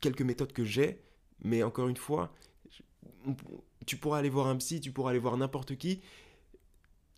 quelques 0.00 0.22
méthodes 0.22 0.52
que 0.52 0.64
j'ai, 0.64 1.02
mais 1.40 1.62
encore 1.62 1.88
une 1.88 1.96
fois, 1.96 2.32
tu 3.86 3.96
pourras 3.96 4.18
aller 4.18 4.28
voir 4.28 4.48
un 4.48 4.56
psy, 4.56 4.80
tu 4.80 4.92
pourras 4.92 5.10
aller 5.10 5.18
voir 5.18 5.36
n'importe 5.36 5.76
qui. 5.76 6.02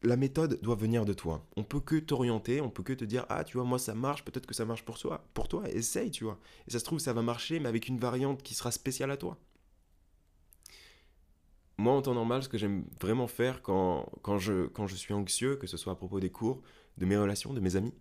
La 0.02 0.16
méthode 0.16 0.60
doit 0.62 0.76
venir 0.76 1.04
de 1.04 1.12
toi. 1.12 1.44
On 1.56 1.64
peut 1.64 1.80
que 1.80 1.96
t'orienter, 1.96 2.60
on 2.60 2.70
peut 2.70 2.84
que 2.84 2.92
te 2.92 3.04
dire 3.04 3.26
ah 3.28 3.42
tu 3.42 3.56
vois 3.56 3.66
moi 3.66 3.80
ça 3.80 3.94
marche, 3.94 4.25
peut-être 4.25 4.46
que 4.46 4.54
ça 4.54 4.64
marche 4.64 4.84
pour 4.84 4.98
toi, 4.98 5.26
pour 5.34 5.48
toi, 5.48 5.68
essaye 5.70 6.10
tu 6.12 6.25
vois. 6.25 6.38
Et 6.68 6.70
ça 6.70 6.78
se 6.78 6.84
trouve 6.84 7.00
ça 7.00 7.12
va 7.12 7.22
marcher 7.22 7.58
mais 7.58 7.68
avec 7.68 7.88
une 7.88 7.98
variante 7.98 8.42
qui 8.42 8.54
sera 8.54 8.70
spéciale 8.70 9.10
à 9.10 9.16
toi. 9.16 9.38
Moi 11.78 11.92
en 11.92 12.02
temps 12.02 12.14
normal 12.14 12.42
ce 12.44 12.48
que 12.48 12.58
j'aime 12.58 12.84
vraiment 13.00 13.26
faire 13.26 13.62
quand, 13.62 14.08
quand, 14.22 14.38
je, 14.38 14.66
quand 14.66 14.87
je 14.87 14.94
suis 14.94 15.14
anxieux, 15.14 15.56
que 15.56 15.66
ce 15.66 15.76
soit 15.76 15.92
à 15.92 15.96
propos 15.96 16.20
des 16.20 16.30
cours, 16.30 16.62
de 16.98 17.06
mes 17.06 17.16
relations, 17.16 17.52
de 17.52 17.60
mes 17.60 17.76
amis, 17.76 17.94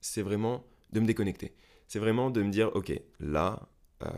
c'est 0.00 0.22
vraiment 0.22 0.64
de 0.92 1.00
me 1.00 1.06
déconnecter. 1.06 1.54
C'est 1.86 1.98
vraiment 2.00 2.30
de 2.30 2.42
me 2.42 2.50
dire 2.50 2.74
ok 2.74 2.92
là 3.20 3.68
euh, 4.02 4.10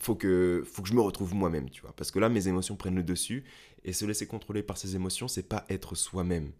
faut 0.00 0.14
que, 0.14 0.64
faut 0.66 0.82
que 0.82 0.88
je 0.88 0.94
me 0.94 1.00
retrouve 1.00 1.34
moi-même, 1.34 1.70
tu 1.70 1.82
vois. 1.82 1.92
Parce 1.94 2.10
que 2.10 2.18
là, 2.18 2.28
mes 2.28 2.48
émotions 2.48 2.76
prennent 2.76 2.96
le 2.96 3.02
dessus, 3.02 3.44
et 3.84 3.92
se 3.92 4.04
laisser 4.04 4.26
contrôler 4.26 4.62
par 4.62 4.76
ses 4.76 4.96
émotions, 4.96 5.28
c'est 5.28 5.48
pas 5.48 5.64
être 5.68 5.94
soi-même. 5.94 6.52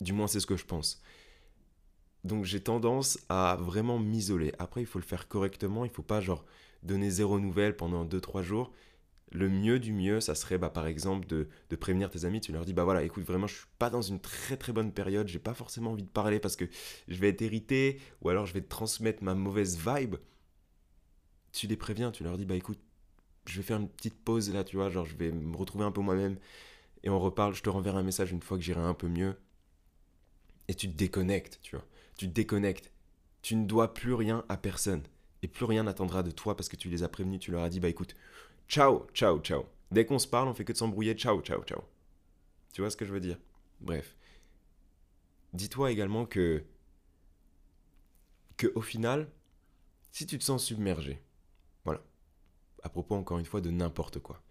Du 0.00 0.12
moins, 0.12 0.26
c'est 0.26 0.40
ce 0.40 0.46
que 0.46 0.56
je 0.56 0.64
pense. 0.64 1.02
Donc 2.24 2.44
j'ai 2.44 2.60
tendance 2.60 3.18
à 3.28 3.56
vraiment 3.60 3.98
m'isoler. 3.98 4.52
Après, 4.58 4.82
il 4.82 4.86
faut 4.86 4.98
le 4.98 5.04
faire 5.04 5.28
correctement, 5.28 5.84
il 5.84 5.90
faut 5.90 6.02
pas 6.02 6.20
genre 6.20 6.44
donner 6.82 7.10
zéro 7.10 7.40
nouvelle 7.40 7.76
pendant 7.76 8.04
2-3 8.04 8.42
jours. 8.42 8.72
le 9.32 9.48
mieux 9.48 9.78
du 9.78 9.92
mieux, 9.92 10.20
ça 10.20 10.34
serait 10.34 10.58
bah, 10.58 10.70
par 10.70 10.86
exemple 10.86 11.26
de, 11.28 11.48
prévenir 11.76 12.10
tes 12.10 12.24
amis. 12.24 12.40
Tu 12.40 12.52
leur 12.52 12.64
dis 12.64 12.72
bah 12.72 12.84
voilà, 12.84 13.02
écoute, 13.04 13.24
vraiment, 13.24 13.46
je 13.46 13.56
suis 13.56 13.66
pas 13.78 13.90
dans 13.90 14.02
une 14.02 14.20
très 14.20 14.56
très 14.56 14.72
bonne 14.72 14.92
période, 14.92 15.28
j'ai 15.28 15.38
pas 15.38 15.54
forcément 15.54 15.92
envie 15.92 16.02
de 16.02 16.08
parler 16.08 16.40
parce 16.40 16.56
que 16.56 16.64
je 17.08 17.18
vais 17.18 17.28
être 17.28 17.40
irrité 17.42 18.00
ou 18.22 18.28
alors 18.28 18.46
je 18.46 18.54
vais 18.54 18.62
te 18.62 18.68
transmettre 18.68 19.22
ma 19.22 19.34
mauvaise 19.34 19.78
vibe. 19.78 20.16
Tu 21.60 21.66
les 21.66 21.76
préviens, 21.76 22.10
tu 22.10 22.24
leur 22.24 22.38
dis 22.38 22.46
bah 22.46 22.54
écoute, 22.54 22.78
je 23.44 23.58
vais 23.58 23.62
faire 23.62 23.76
une 23.76 23.90
petite 23.90 24.18
pause 24.24 24.50
là, 24.50 24.64
tu 24.64 24.76
vois, 24.76 24.88
genre 24.88 25.04
je 25.04 25.14
vais 25.14 25.30
me 25.30 25.54
retrouver 25.54 25.84
un 25.84 25.92
peu 25.92 26.00
moi-même 26.00 26.38
et 27.02 27.10
on 27.10 27.20
reparle. 27.20 27.54
Je 27.54 27.62
te 27.62 27.68
renverrai 27.68 27.98
un 27.98 28.02
message 28.02 28.32
une 28.32 28.40
fois 28.40 28.56
que 28.56 28.64
j'irai 28.64 28.80
un 28.80 28.94
peu 28.94 29.08
mieux. 29.08 29.36
Et 30.68 30.74
tu 30.74 30.90
te 30.90 30.96
déconnectes, 30.96 31.58
tu 31.60 31.76
vois. 31.76 31.84
Tu 32.16 32.26
te 32.26 32.32
déconnectes. 32.32 32.90
Tu 33.42 33.56
ne 33.56 33.66
dois 33.66 33.92
plus 33.92 34.14
rien 34.14 34.42
à 34.48 34.56
personne. 34.56 35.02
Et 35.42 35.48
plus 35.48 35.66
rien 35.66 35.82
n'attendra 35.82 36.22
de 36.22 36.30
toi 36.30 36.56
parce 36.56 36.70
que 36.70 36.76
tu 36.76 36.88
les 36.88 37.02
as 37.02 37.10
prévenus. 37.10 37.40
Tu 37.40 37.50
leur 37.50 37.62
as 37.62 37.68
dit, 37.68 37.78
bah 37.78 37.90
écoute, 37.90 38.16
ciao, 38.66 39.06
ciao, 39.12 39.38
ciao. 39.40 39.66
Dès 39.90 40.06
qu'on 40.06 40.18
se 40.18 40.28
parle, 40.28 40.48
on 40.48 40.54
fait 40.54 40.64
que 40.64 40.72
de 40.72 40.78
s'embrouiller. 40.78 41.12
Ciao, 41.12 41.42
ciao, 41.42 41.62
ciao. 41.64 41.82
Tu 42.72 42.80
vois 42.80 42.88
ce 42.88 42.96
que 42.96 43.04
je 43.04 43.12
veux 43.12 43.20
dire? 43.20 43.36
Bref. 43.82 44.16
Dis-toi 45.52 45.92
également 45.92 46.24
que. 46.24 46.64
que 48.56 48.72
au 48.74 48.80
final, 48.80 49.30
si 50.10 50.24
tu 50.24 50.38
te 50.38 50.44
sens 50.44 50.64
submergé. 50.64 51.20
À 52.82 52.88
propos, 52.88 53.14
encore 53.14 53.38
une 53.38 53.44
fois, 53.44 53.60
de 53.60 53.70
n'importe 53.70 54.18
quoi. 54.18 54.42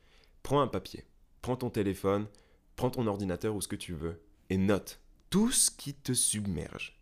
Prends 0.43 0.61
un 0.61 0.67
papier, 0.67 1.05
prends 1.41 1.55
ton 1.55 1.69
téléphone, 1.69 2.27
prends 2.75 2.89
ton 2.89 3.07
ordinateur 3.07 3.55
ou 3.55 3.61
ce 3.61 3.67
que 3.67 3.75
tu 3.75 3.93
veux, 3.93 4.21
et 4.49 4.57
note 4.57 4.99
tout 5.29 5.51
ce 5.51 5.69
qui 5.69 5.93
te 5.93 6.13
submerge. 6.13 6.99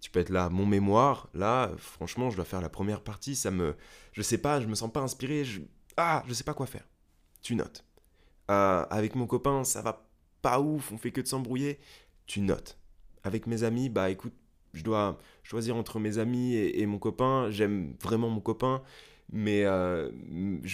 Tu 0.00 0.10
peux 0.10 0.20
être 0.20 0.30
là, 0.30 0.50
mon 0.50 0.66
mémoire, 0.66 1.28
là, 1.32 1.70
franchement, 1.78 2.28
je 2.28 2.36
dois 2.36 2.44
faire 2.44 2.60
la 2.60 2.68
première 2.68 3.00
partie, 3.00 3.34
ça 3.34 3.50
me... 3.50 3.74
Je 4.12 4.20
sais 4.20 4.36
pas, 4.36 4.60
je 4.60 4.66
me 4.66 4.74
sens 4.74 4.92
pas 4.92 5.00
inspiré, 5.00 5.44
je... 5.44 5.62
Ah, 5.96 6.22
je 6.26 6.34
sais 6.34 6.44
pas 6.44 6.52
quoi 6.52 6.66
faire. 6.66 6.86
Tu 7.40 7.54
notes. 7.54 7.86
Euh, 8.50 8.84
avec 8.90 9.14
mon 9.14 9.26
copain, 9.26 9.64
ça 9.64 9.80
va 9.80 10.06
pas 10.42 10.60
ouf, 10.60 10.92
on 10.92 10.98
fait 10.98 11.10
que 11.10 11.22
de 11.22 11.26
s'embrouiller. 11.26 11.78
Tu 12.26 12.40
notes. 12.40 12.78
Avec 13.22 13.46
mes 13.46 13.62
amis, 13.62 13.88
bah 13.88 14.10
écoute, 14.10 14.34
je 14.74 14.82
dois 14.82 15.18
choisir 15.42 15.76
entre 15.76 15.98
mes 15.98 16.18
amis 16.18 16.54
et 16.54 16.84
mon 16.84 16.98
copain. 16.98 17.50
J'aime 17.50 17.96
vraiment 18.02 18.28
mon 18.28 18.40
copain 18.40 18.82
mais 19.36 19.64
euh, 19.64 20.12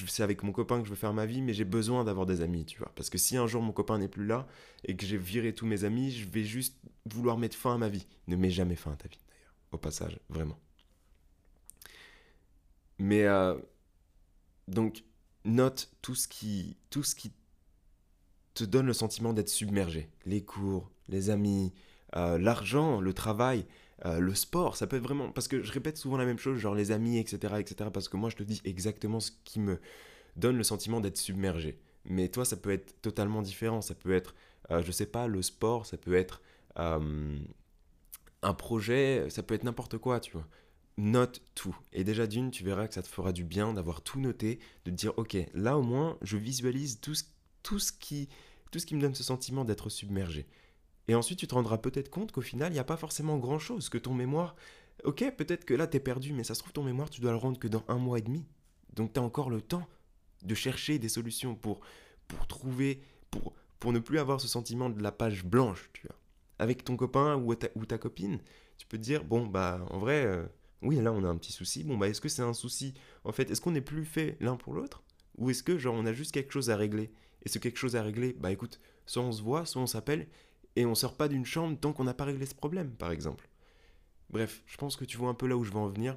c'est 0.07 0.23
avec 0.23 0.43
mon 0.43 0.53
copain 0.53 0.81
que 0.81 0.85
je 0.85 0.91
veux 0.91 0.97
faire 0.97 1.15
ma 1.15 1.25
vie, 1.25 1.41
mais 1.41 1.55
j'ai 1.55 1.65
besoin 1.65 2.05
d'avoir 2.05 2.27
des 2.27 2.43
amis, 2.43 2.67
tu 2.67 2.79
vois. 2.79 2.93
Parce 2.95 3.09
que 3.09 3.17
si 3.17 3.39
un 3.39 3.47
jour 3.47 3.63
mon 3.63 3.73
copain 3.73 3.97
n'est 3.97 4.07
plus 4.07 4.27
là 4.27 4.47
et 4.85 4.95
que 4.97 5.07
j'ai 5.07 5.17
viré 5.17 5.55
tous 5.55 5.65
mes 5.65 5.85
amis, 5.85 6.11
je 6.11 6.29
vais 6.29 6.45
juste 6.45 6.77
vouloir 7.07 7.39
mettre 7.39 7.57
fin 7.57 7.75
à 7.75 7.79
ma 7.79 7.89
vie. 7.89 8.07
Ne 8.27 8.37
mets 8.37 8.51
jamais 8.51 8.77
fin 8.77 8.93
à 8.93 8.97
ta 8.97 9.09
vie, 9.09 9.19
d'ailleurs, 9.31 9.55
au 9.73 9.79
passage, 9.79 10.21
vraiment. 10.29 10.59
Mais 12.99 13.25
euh, 13.25 13.55
donc, 14.69 15.05
note 15.47 15.91
tout 16.03 16.15
ce 16.15 16.29
qui, 16.29 16.77
tout 16.91 17.03
ce 17.03 17.15
qui 17.15 17.33
te 18.53 18.65
donne 18.65 18.85
le 18.85 18.93
sentiment 18.93 19.33
d'être 19.33 19.49
submergé. 19.49 20.11
Les 20.27 20.45
cours, 20.45 20.91
les 21.09 21.31
amis, 21.31 21.73
euh, 22.15 22.37
l'argent, 22.37 23.01
le 23.01 23.15
travail, 23.15 23.65
euh, 24.07 24.19
le 24.19 24.35
sport, 24.35 24.77
ça 24.77 24.87
peut 24.87 24.97
être 24.97 25.03
vraiment... 25.03 25.31
Parce 25.31 25.49
que 25.49 25.63
je 25.63 25.73
répète 25.73 25.97
souvent 25.97 26.17
la 26.17 26.25
même 26.25 26.39
chose, 26.39 26.59
genre 26.59 26.75
les 26.75 26.91
amis, 26.93 27.19
etc., 27.19 27.55
etc., 27.59 27.91
parce 27.93 28.09
que 28.09 28.17
moi 28.17 28.31
je 28.31 28.37
te 28.37 28.43
dis 28.43 28.61
exactement 28.65 29.21
ce 29.21 29.31
qui 29.45 29.61
me 29.61 29.81
donne 30.37 30.57
le 30.57 30.63
sentiment 30.65 31.01
d'être 31.01 31.19
submergé. 31.19 31.79
Mais 32.05 32.29
toi, 32.29 32.45
ça 32.45 32.57
peut 32.57 32.71
être 32.71 33.01
totalement 33.03 33.43
différent. 33.43 33.81
Ça 33.81 33.95
peut 33.95 34.13
être, 34.13 34.35
euh, 34.71 34.83
je 34.83 34.93
sais 34.93 35.07
pas, 35.07 35.27
le 35.27 35.43
sport, 35.43 35.87
ça 35.87 35.97
peut 35.97 36.15
être 36.15 36.41
euh, 36.79 37.39
un 38.43 38.55
projet, 38.55 39.29
ça 39.31 39.43
peut 39.43 39.55
être 39.55 39.65
n'importe 39.65 39.99
quoi, 39.99 40.21
tu 40.21 40.33
vois. 40.33 40.47
Note 40.97 41.43
tout. 41.55 41.77
Et 41.93 42.05
déjà 42.05 42.27
d'une, 42.27 42.51
tu 42.51 42.65
verras 42.65 42.89
que 42.89 42.95
ça 42.95 43.03
te 43.03 43.09
fera 43.09 43.33
du 43.33 43.45
bien 43.45 43.73
d'avoir 43.73 44.03
tout 44.03 44.21
noté, 44.21 44.59
de 44.85 44.91
te 44.91 44.97
dire, 44.97 45.13
ok, 45.19 45.37
là 45.55 45.79
au 45.79 45.83
moins, 45.83 46.19
je 46.23 46.37
visualise 46.37 47.01
tout 47.01 47.15
tout 47.63 47.79
ce, 47.79 47.93
qui, 47.93 48.29
tout 48.71 48.79
ce 48.79 48.87
qui 48.87 48.95
me 48.95 49.03
donne 49.03 49.15
ce 49.15 49.23
sentiment 49.23 49.67
d'être 49.67 49.91
submergé. 49.91 50.47
Et 51.11 51.15
ensuite, 51.17 51.41
tu 51.41 51.49
te 51.49 51.57
rendras 51.57 51.79
peut-être 51.79 52.09
compte 52.09 52.31
qu'au 52.31 52.41
final, 52.41 52.71
il 52.71 52.75
n'y 52.75 52.79
a 52.79 52.85
pas 52.85 52.97
forcément 52.97 53.37
grand-chose, 53.37 53.89
que 53.89 53.99
ton 53.99 54.15
mémoire... 54.15 54.55
Ok, 55.03 55.25
peut-être 55.37 55.65
que 55.65 55.75
là, 55.75 55.89
tu 55.89 55.97
es 55.97 56.01
perdu, 56.01 56.33
mais 56.33 56.45
ça 56.45 56.55
se 56.55 56.61
trouve, 56.61 56.73
ton 56.73 56.85
mémoire, 56.85 57.11
tu 57.11 57.21
dois 57.21 57.33
le 57.33 57.37
rendre 57.37 57.59
que 57.59 57.67
dans 57.67 57.83
un 57.89 57.97
mois 57.97 58.21
et 58.21 58.23
demi. 58.23 58.47
Donc, 58.93 59.13
tu 59.13 59.19
as 59.19 59.23
encore 59.25 59.51
le 59.51 59.61
temps 59.61 59.89
de 60.45 60.55
chercher 60.55 61.01
des 61.01 61.09
solutions 61.09 61.57
pour, 61.57 61.81
pour 62.29 62.47
trouver, 62.47 63.03
pour, 63.33 63.55
pour 63.81 63.93
ne 63.93 63.99
plus 63.99 64.21
avoir 64.21 64.41
ce 64.41 64.47
sentiment 64.47 64.89
de 64.89 65.03
la 65.03 65.11
page 65.11 65.45
blanche, 65.45 65.91
tu 65.95 66.07
vois. 66.07 66.15
Avec 66.61 66.85
ton 66.85 66.97
copain 66.97 67.35
ou 67.35 67.53
ta, 67.57 67.67
ou 67.75 67.87
ta 67.87 67.99
copine, 67.99 68.39
tu 68.79 68.87
peux 68.87 68.97
te 68.97 69.03
dire, 69.03 69.25
bon, 69.25 69.49
bah, 69.49 69.85
en 69.91 69.99
vrai, 69.99 70.25
euh, 70.25 70.47
oui, 70.83 71.01
là, 71.01 71.13
on 71.13 71.25
a 71.25 71.29
un 71.29 71.39
petit 71.39 71.51
souci. 71.51 71.83
Bon, 71.83 71.99
bah, 71.99 72.07
est-ce 72.07 72.21
que 72.21 72.29
c'est 72.29 72.43
un 72.43 72.55
souci 72.55 72.95
En 73.25 73.33
fait, 73.33 73.51
est-ce 73.51 73.61
qu'on 73.61 73.73
n'est 73.73 73.81
plus 73.81 74.05
fait 74.05 74.37
l'un 74.39 74.55
pour 74.55 74.75
l'autre? 74.75 75.03
Ou 75.39 75.51
est-ce 75.51 75.65
que, 75.65 75.77
genre, 75.77 75.97
on 75.97 76.07
a 76.07 76.13
juste 76.13 76.31
quelque 76.31 76.53
chose 76.53 76.71
à 76.71 76.77
régler? 76.77 77.11
Et 77.43 77.49
ce 77.49 77.59
quelque 77.59 77.79
chose 77.79 77.97
à 77.97 78.03
régler, 78.05 78.37
bah, 78.39 78.53
écoute, 78.53 78.79
soit 79.07 79.25
on 79.25 79.33
se 79.33 79.43
voit, 79.43 79.67
soit 79.67 79.83
on 79.83 79.89
s'appelle, 79.89 80.29
et 80.77 80.87
on 80.87 80.95
sort 80.95 81.17
pas 81.17 81.29
d'une 81.29 81.45
chambre 81.45 81.79
tant 81.79 81.93
qu'on 81.93 82.05
n'a 82.05 82.15
pas 82.15 82.25
réglé 82.25 82.47
ce 82.47 82.55
problème, 82.55 82.91
par 82.93 83.11
exemple. 83.11 83.49
Bref, 84.31 84.63
je 84.67 84.77
pense 84.77 84.97
que 84.97 85.05
tu 85.05 85.17
vois 85.17 85.29
un 85.29 85.35
peu 85.35 85.47
là 85.47 85.57
où 85.57 85.65
je 85.65 85.73
veux 85.73 85.79
en 85.79 85.89
venir. 85.89 86.17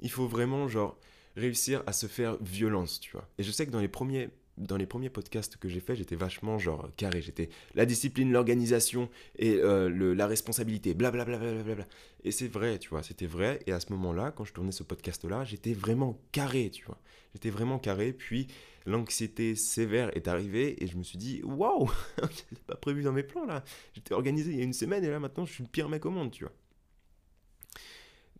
Il 0.00 0.10
faut 0.10 0.26
vraiment, 0.26 0.68
genre, 0.68 0.98
réussir 1.36 1.82
à 1.86 1.92
se 1.92 2.06
faire 2.06 2.36
violence, 2.42 3.00
tu 3.00 3.12
vois. 3.12 3.28
Et 3.38 3.42
je 3.42 3.50
sais 3.50 3.66
que 3.66 3.70
dans 3.70 3.80
les 3.80 3.88
premiers, 3.88 4.30
dans 4.58 4.76
les 4.76 4.86
premiers 4.86 5.10
podcasts 5.10 5.56
que 5.56 5.68
j'ai 5.68 5.80
fait, 5.80 5.96
j'étais 5.96 6.16
vachement, 6.16 6.58
genre, 6.58 6.90
carré. 6.96 7.22
J'étais 7.22 7.48
la 7.74 7.86
discipline, 7.86 8.30
l'organisation 8.32 9.08
et 9.36 9.56
euh, 9.56 10.14
la 10.14 10.26
responsabilité, 10.26 10.94
blablabla. 10.94 11.38
Bla, 11.38 11.62
bla, 11.62 11.74
bla, 11.74 11.86
et 12.24 12.30
c'est 12.30 12.48
vrai, 12.48 12.78
tu 12.78 12.90
vois, 12.90 13.02
c'était 13.02 13.26
vrai. 13.26 13.60
Et 13.66 13.72
à 13.72 13.80
ce 13.80 13.92
moment-là, 13.92 14.30
quand 14.30 14.44
je 14.44 14.52
tournais 14.52 14.72
ce 14.72 14.82
podcast-là, 14.82 15.44
j'étais 15.44 15.72
vraiment 15.72 16.20
carré, 16.30 16.70
tu 16.70 16.84
vois. 16.84 16.98
J'étais 17.34 17.50
vraiment 17.50 17.78
carré. 17.78 18.12
Puis 18.12 18.46
l'anxiété 18.86 19.56
sévère 19.56 20.16
est 20.16 20.28
arrivée 20.28 20.82
et 20.82 20.86
je 20.86 20.96
me 20.96 21.02
suis 21.02 21.18
dit 21.18 21.42
waouh, 21.44 21.90
c'est 22.30 22.58
pas 22.64 22.76
prévu 22.76 23.02
dans 23.02 23.12
mes 23.12 23.22
plans 23.22 23.44
là. 23.44 23.64
J'étais 23.94 24.14
organisé 24.14 24.50
il 24.52 24.58
y 24.58 24.60
a 24.60 24.64
une 24.64 24.72
semaine 24.72 25.04
et 25.04 25.08
là 25.08 25.20
maintenant 25.20 25.44
je 25.44 25.52
suis 25.52 25.62
le 25.62 25.68
pire 25.68 25.88
mec 25.88 26.04
au 26.04 26.10
monde, 26.10 26.30
tu 26.30 26.44
vois. 26.44 26.52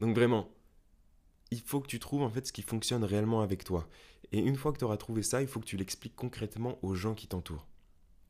Donc 0.00 0.14
vraiment, 0.16 0.50
il 1.50 1.60
faut 1.60 1.80
que 1.80 1.86
tu 1.86 1.98
trouves 1.98 2.22
en 2.22 2.30
fait 2.30 2.46
ce 2.46 2.52
qui 2.52 2.62
fonctionne 2.62 3.04
réellement 3.04 3.42
avec 3.42 3.64
toi. 3.64 3.88
Et 4.32 4.38
une 4.38 4.56
fois 4.56 4.72
que 4.72 4.78
tu 4.78 4.84
auras 4.84 4.96
trouvé 4.96 5.22
ça, 5.22 5.42
il 5.42 5.48
faut 5.48 5.60
que 5.60 5.66
tu 5.66 5.76
l'expliques 5.76 6.16
concrètement 6.16 6.78
aux 6.82 6.94
gens 6.94 7.14
qui 7.14 7.28
t'entourent. 7.28 7.68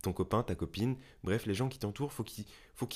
Ton 0.02 0.12
copain, 0.12 0.42
ta 0.42 0.56
copine, 0.56 0.96
bref, 1.22 1.46
les 1.46 1.54
gens 1.54 1.68
qui 1.68 1.78
t'entourent, 1.78 2.12
faut 2.12 2.24
qu'ils 2.24 2.44
faut 2.74 2.86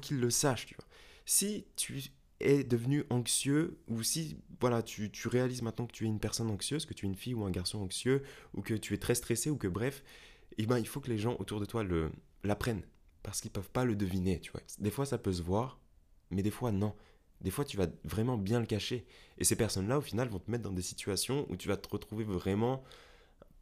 qu'ils 0.00 0.20
le 0.20 0.30
sachent, 0.30 0.66
tu 0.66 0.76
vois. 0.76 0.86
Si 1.26 1.66
tu 1.74 2.12
est 2.40 2.64
devenu 2.64 3.04
anxieux, 3.10 3.78
ou 3.88 4.02
si 4.02 4.36
voilà, 4.60 4.82
tu, 4.82 5.10
réalises 5.26 5.62
maintenant 5.62 5.86
que 5.86 5.92
tu 5.92 6.04
es 6.04 6.08
une 6.08 6.20
personne 6.20 6.50
anxieuse, 6.50 6.86
que 6.86 6.94
tu 6.94 7.06
es 7.06 7.08
une 7.08 7.14
fille 7.14 7.34
ou 7.34 7.44
un 7.44 7.50
garçon 7.50 7.78
anxieux, 7.78 8.22
ou 8.54 8.62
que 8.62 8.74
tu 8.74 8.94
es 8.94 8.98
très 8.98 9.14
stressé, 9.14 9.50
ou 9.50 9.56
que 9.56 9.68
bref, 9.68 10.02
eh 10.58 10.66
ben, 10.66 10.78
il 10.78 10.86
faut 10.86 11.00
que 11.00 11.10
les 11.10 11.18
gens 11.18 11.36
autour 11.38 11.60
de 11.60 11.64
toi 11.64 11.84
l'apprennent. 12.42 12.84
Parce 13.22 13.40
qu'ils 13.40 13.50
peuvent 13.50 13.70
pas 13.70 13.84
le 13.84 13.96
deviner, 13.96 14.40
tu 14.40 14.52
vois. 14.52 14.60
Des 14.78 14.90
fois, 14.90 15.06
ça 15.06 15.18
peut 15.18 15.32
se 15.32 15.42
voir, 15.42 15.80
mais 16.30 16.42
des 16.42 16.50
fois, 16.50 16.72
non. 16.72 16.94
Des 17.44 17.50
fois, 17.50 17.64
tu 17.64 17.76
vas 17.76 17.86
vraiment 18.04 18.36
bien 18.36 18.58
le 18.58 18.66
cacher. 18.66 19.06
Et 19.38 19.44
ces 19.44 19.56
personnes-là, 19.56 19.98
au 19.98 20.00
final, 20.00 20.28
vont 20.28 20.40
te 20.40 20.50
mettre 20.50 20.64
dans 20.64 20.72
des 20.72 20.82
situations 20.82 21.46
où 21.50 21.56
tu 21.56 21.68
vas 21.68 21.76
te 21.76 21.88
retrouver 21.88 22.24
vraiment 22.24 22.82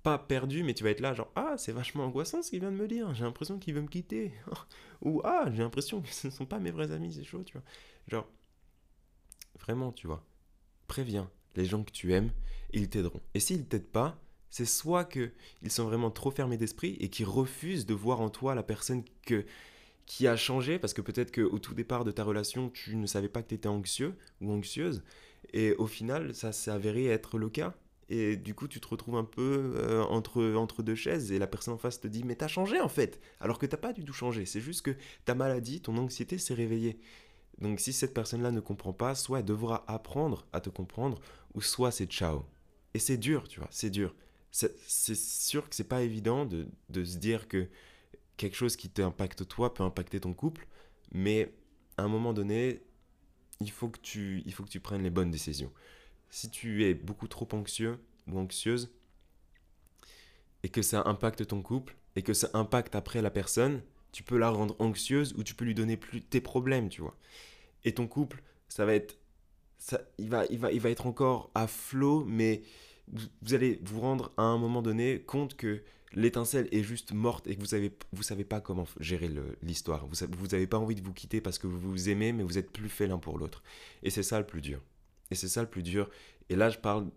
pas 0.03 0.19
perdu, 0.19 0.65
mais 0.65 0.75
tu 0.75 0.85
vas 0.85 0.91
être 0.91 1.01
là, 1.01 1.15
genre, 1.15 1.31
ah, 1.37 1.55
c'est 1.59 1.73
vachement 1.73 2.05
angoissant 2.05 2.43
ce 2.43 2.51
qu'il 2.51 2.61
vient 2.61 2.73
de 2.73 2.77
me 2.77 2.89
dire, 2.89 3.15
j'ai 3.15 3.25
l'impression 3.25 3.59
qu'il 3.59 3.75
veut 3.75 3.83
me 3.83 3.89
quitter. 3.89 4.33
Ou, 5.03 5.21
ah, 5.25 5.47
j'ai 5.53 5.63
l'impression 5.63 6.01
que 6.01 6.09
ce 6.09 6.29
ne 6.29 6.33
sont 6.33 6.47
pas 6.47 6.59
mes 6.59 6.71
vrais 6.71 6.91
amis, 6.93 7.13
c'est 7.13 7.25
chaud, 7.25 7.43
tu 7.45 7.53
vois. 7.53 7.63
Genre, 8.09 8.27
Vraiment, 9.61 9.93
tu 9.93 10.07
vois. 10.07 10.25
Préviens 10.89 11.31
les 11.57 11.65
gens 11.65 11.85
que 11.85 11.93
tu 11.93 12.13
aimes, 12.13 12.31
ils 12.73 12.89
t'aideront. 12.89 13.23
Et 13.35 13.41
s'ils 13.41 13.67
t'aident 13.67 13.87
pas, 13.87 14.19
c'est 14.51 14.65
soit 14.67 15.05
qu'ils 15.05 15.33
sont 15.69 15.85
vraiment 15.85 16.11
trop 16.11 16.31
fermés 16.31 16.57
d'esprit 16.57 16.97
et 17.01 17.09
qu'ils 17.09 17.27
refusent 17.27 17.87
de 17.87 17.95
voir 17.95 18.21
en 18.21 18.31
toi 18.31 18.55
la 18.55 18.63
personne 18.63 19.05
que, 19.25 19.47
qui 20.07 20.27
a 20.27 20.37
changé, 20.37 20.79
parce 20.79 20.95
que 20.95 21.01
peut-être 21.01 21.33
qu'au 21.33 21.59
tout 21.59 21.75
départ 21.75 22.05
de 22.05 22.11
ta 22.11 22.25
relation, 22.25 22.71
tu 22.71 22.97
ne 22.97 23.07
savais 23.07 23.29
pas 23.29 23.43
que 23.43 23.49
tu 23.49 23.55
étais 23.55 23.69
anxieux 23.69 24.15
ou 24.41 24.53
anxieuse, 24.53 25.03
et 25.53 25.75
au 25.75 25.87
final, 25.87 26.35
ça 26.35 26.53
s'est 26.53 26.71
avéré 26.71 27.07
être 27.07 27.39
le 27.39 27.49
cas. 27.49 27.75
Et 28.09 28.37
du 28.37 28.55
coup, 28.55 28.69
tu 28.69 28.81
te 28.81 28.89
retrouves 28.89 29.17
un 29.17 29.25
peu 29.25 29.75
euh, 29.77 30.03
entre, 30.03 30.55
entre 30.55 30.83
deux 30.83 30.95
chaises 30.95 31.33
et 31.33 31.39
la 31.39 31.47
personne 31.47 31.75
en 31.75 31.79
face 31.79 32.01
te 32.01 32.09
dit 32.09 32.25
Mais 32.25 32.35
t'as 32.35 32.49
changé 32.49 32.79
en 32.79 32.89
fait 32.89 33.21
Alors 33.41 33.59
que 33.59 33.65
t'as 33.65 33.79
pas 33.79 33.93
du 33.93 34.05
tout 34.05 34.13
changé. 34.13 34.45
C'est 34.45 34.61
juste 34.61 34.83
que 34.83 34.95
ta 35.25 35.35
maladie, 35.35 35.81
ton 35.81 35.97
anxiété 35.97 36.37
s'est 36.37 36.53
réveillée. 36.53 36.99
Donc 37.59 37.81
si 37.81 37.93
cette 37.93 38.13
personne-là 38.13 38.51
ne 38.51 38.61
comprend 38.61 38.93
pas, 38.93 39.15
soit 39.15 39.39
elle 39.39 39.45
devra 39.45 39.85
apprendre 39.87 40.47
à 40.53 40.61
te 40.61 40.69
comprendre, 40.69 41.21
ou 41.55 41.63
soit 41.63 41.91
c'est 41.91 42.07
ciao. 42.07 42.45
Et 42.95 42.99
c'est 42.99 43.17
dur, 43.17 43.49
tu 43.49 43.61
vois, 43.61 43.69
c'est 43.71 43.91
dur. 43.91 44.15
C'est 44.51 45.17
sûr 45.17 45.67
que 45.69 45.75
c'est 45.75 45.89
pas 45.89 46.03
évident 46.03 46.45
de, 46.45 46.67
se 47.05 47.17
dire 47.17 47.49
que 47.49 47.69
quelque 48.43 48.57
chose 48.57 48.75
qui 48.75 48.91
t'impacte 48.91 49.47
toi 49.47 49.73
peut 49.73 49.85
impacter 49.85 50.19
ton 50.19 50.35
couple, 50.35 50.67
mais 51.13 51.55
à 51.97 52.03
un 52.03 52.09
moment 52.09 52.33
donné, 52.33 52.83
il 53.61 53.71
faut 53.71 53.89
que 53.89 54.01
tu, 54.01 54.43
il 54.45 54.53
faut 54.53 54.65
que 54.65 54.69
tu 54.69 54.81
prennes 54.81 55.05
les 55.05 55.11
bonnes 55.11 55.31
décisions. 55.31 55.73
Si 56.29 56.51
tu 56.51 56.85
es 56.85 56.93
beaucoup 56.93 57.29
trop 57.29 57.49
anxieux 57.53 58.01
ou 58.27 58.41
anxieuse, 58.41 58.93
et 60.65 60.69
que 60.69 60.83
ça 60.83 61.05
impacte 61.07 61.47
ton 61.47 61.63
couple, 61.63 61.97
et 62.17 62.23
que 62.23 62.35
ça 62.35 62.51
impacte 62.53 62.97
après 62.97 63.23
la 63.23 63.31
personne, 63.31 63.81
tu 64.11 64.25
peux 64.25 64.39
la 64.39 64.51
rendre 64.51 64.75
anxieuse 64.81 65.35
ou 65.35 65.45
tu 65.45 65.55
peux 65.55 65.65
lui 65.65 65.75
donner 65.75 65.97
plus 65.97 66.21
tes 66.21 66.41
problèmes, 66.41 66.89
tu 66.89 67.01
vois. 67.01 67.17
Et 67.85 67.95
ton 67.95 68.09
couple, 68.09 68.43
ça 68.69 68.85
va 68.85 68.95
être 68.95 69.19
ça, 69.79 70.01
il 70.19 70.29
va 70.29 70.47
il 70.47 70.59
va 70.59 70.73
il 70.73 70.81
va 70.81 70.91
être 70.91 71.07
encore 71.07 71.51
à 71.55 71.67
flot 71.67 72.25
mais 72.25 72.63
vous 73.09 73.55
allez 73.55 73.81
vous 73.83 74.01
rendre 74.01 74.33
à 74.37 74.43
un 74.43 74.59
moment 74.59 74.83
donné 74.83 75.21
compte 75.21 75.57
que 75.57 75.83
l'étincelle 76.15 76.69
est 76.73 76.83
juste 76.83 77.13
morte 77.13 77.47
et 77.47 77.55
que 77.55 77.61
vous 77.61 77.67
savez, 77.67 77.97
vous 78.13 78.23
savez 78.23 78.45
pas 78.45 78.61
comment 78.61 78.87
gérer 79.01 79.31
l'histoire. 79.63 80.07
Vous, 80.07 80.27
vous 80.37 80.55
avez 80.55 80.67
pas 80.67 80.79
envie 80.79 80.95
de 80.95 81.03
vous 81.03 81.13
quitter 81.13 81.41
parce 81.41 81.59
que 81.59 81.67
vous 81.67 81.79
vous 81.79 82.09
aimez, 82.09 82.33
mais 82.33 82.43
vous 82.43 82.59
êtes 82.59 82.71
plus 82.71 82.89
fait 82.89 83.07
l'un 83.07 83.19
pour 83.19 83.39
l'autre. 83.39 83.63
Et 84.03 84.11
c'est 84.11 84.23
ça 84.23 84.39
le 84.39 84.47
plus 84.47 84.61
dur. 84.61 84.81
Et 85.31 85.35
c'est 85.35 85.49
ça 85.49 85.63
le 85.63 85.69
plus 85.69 85.83
dur. 85.83 86.11
Et 86.49 86.57
là, 86.57 86.71
je 86.71 86.79
parle, 86.79 87.11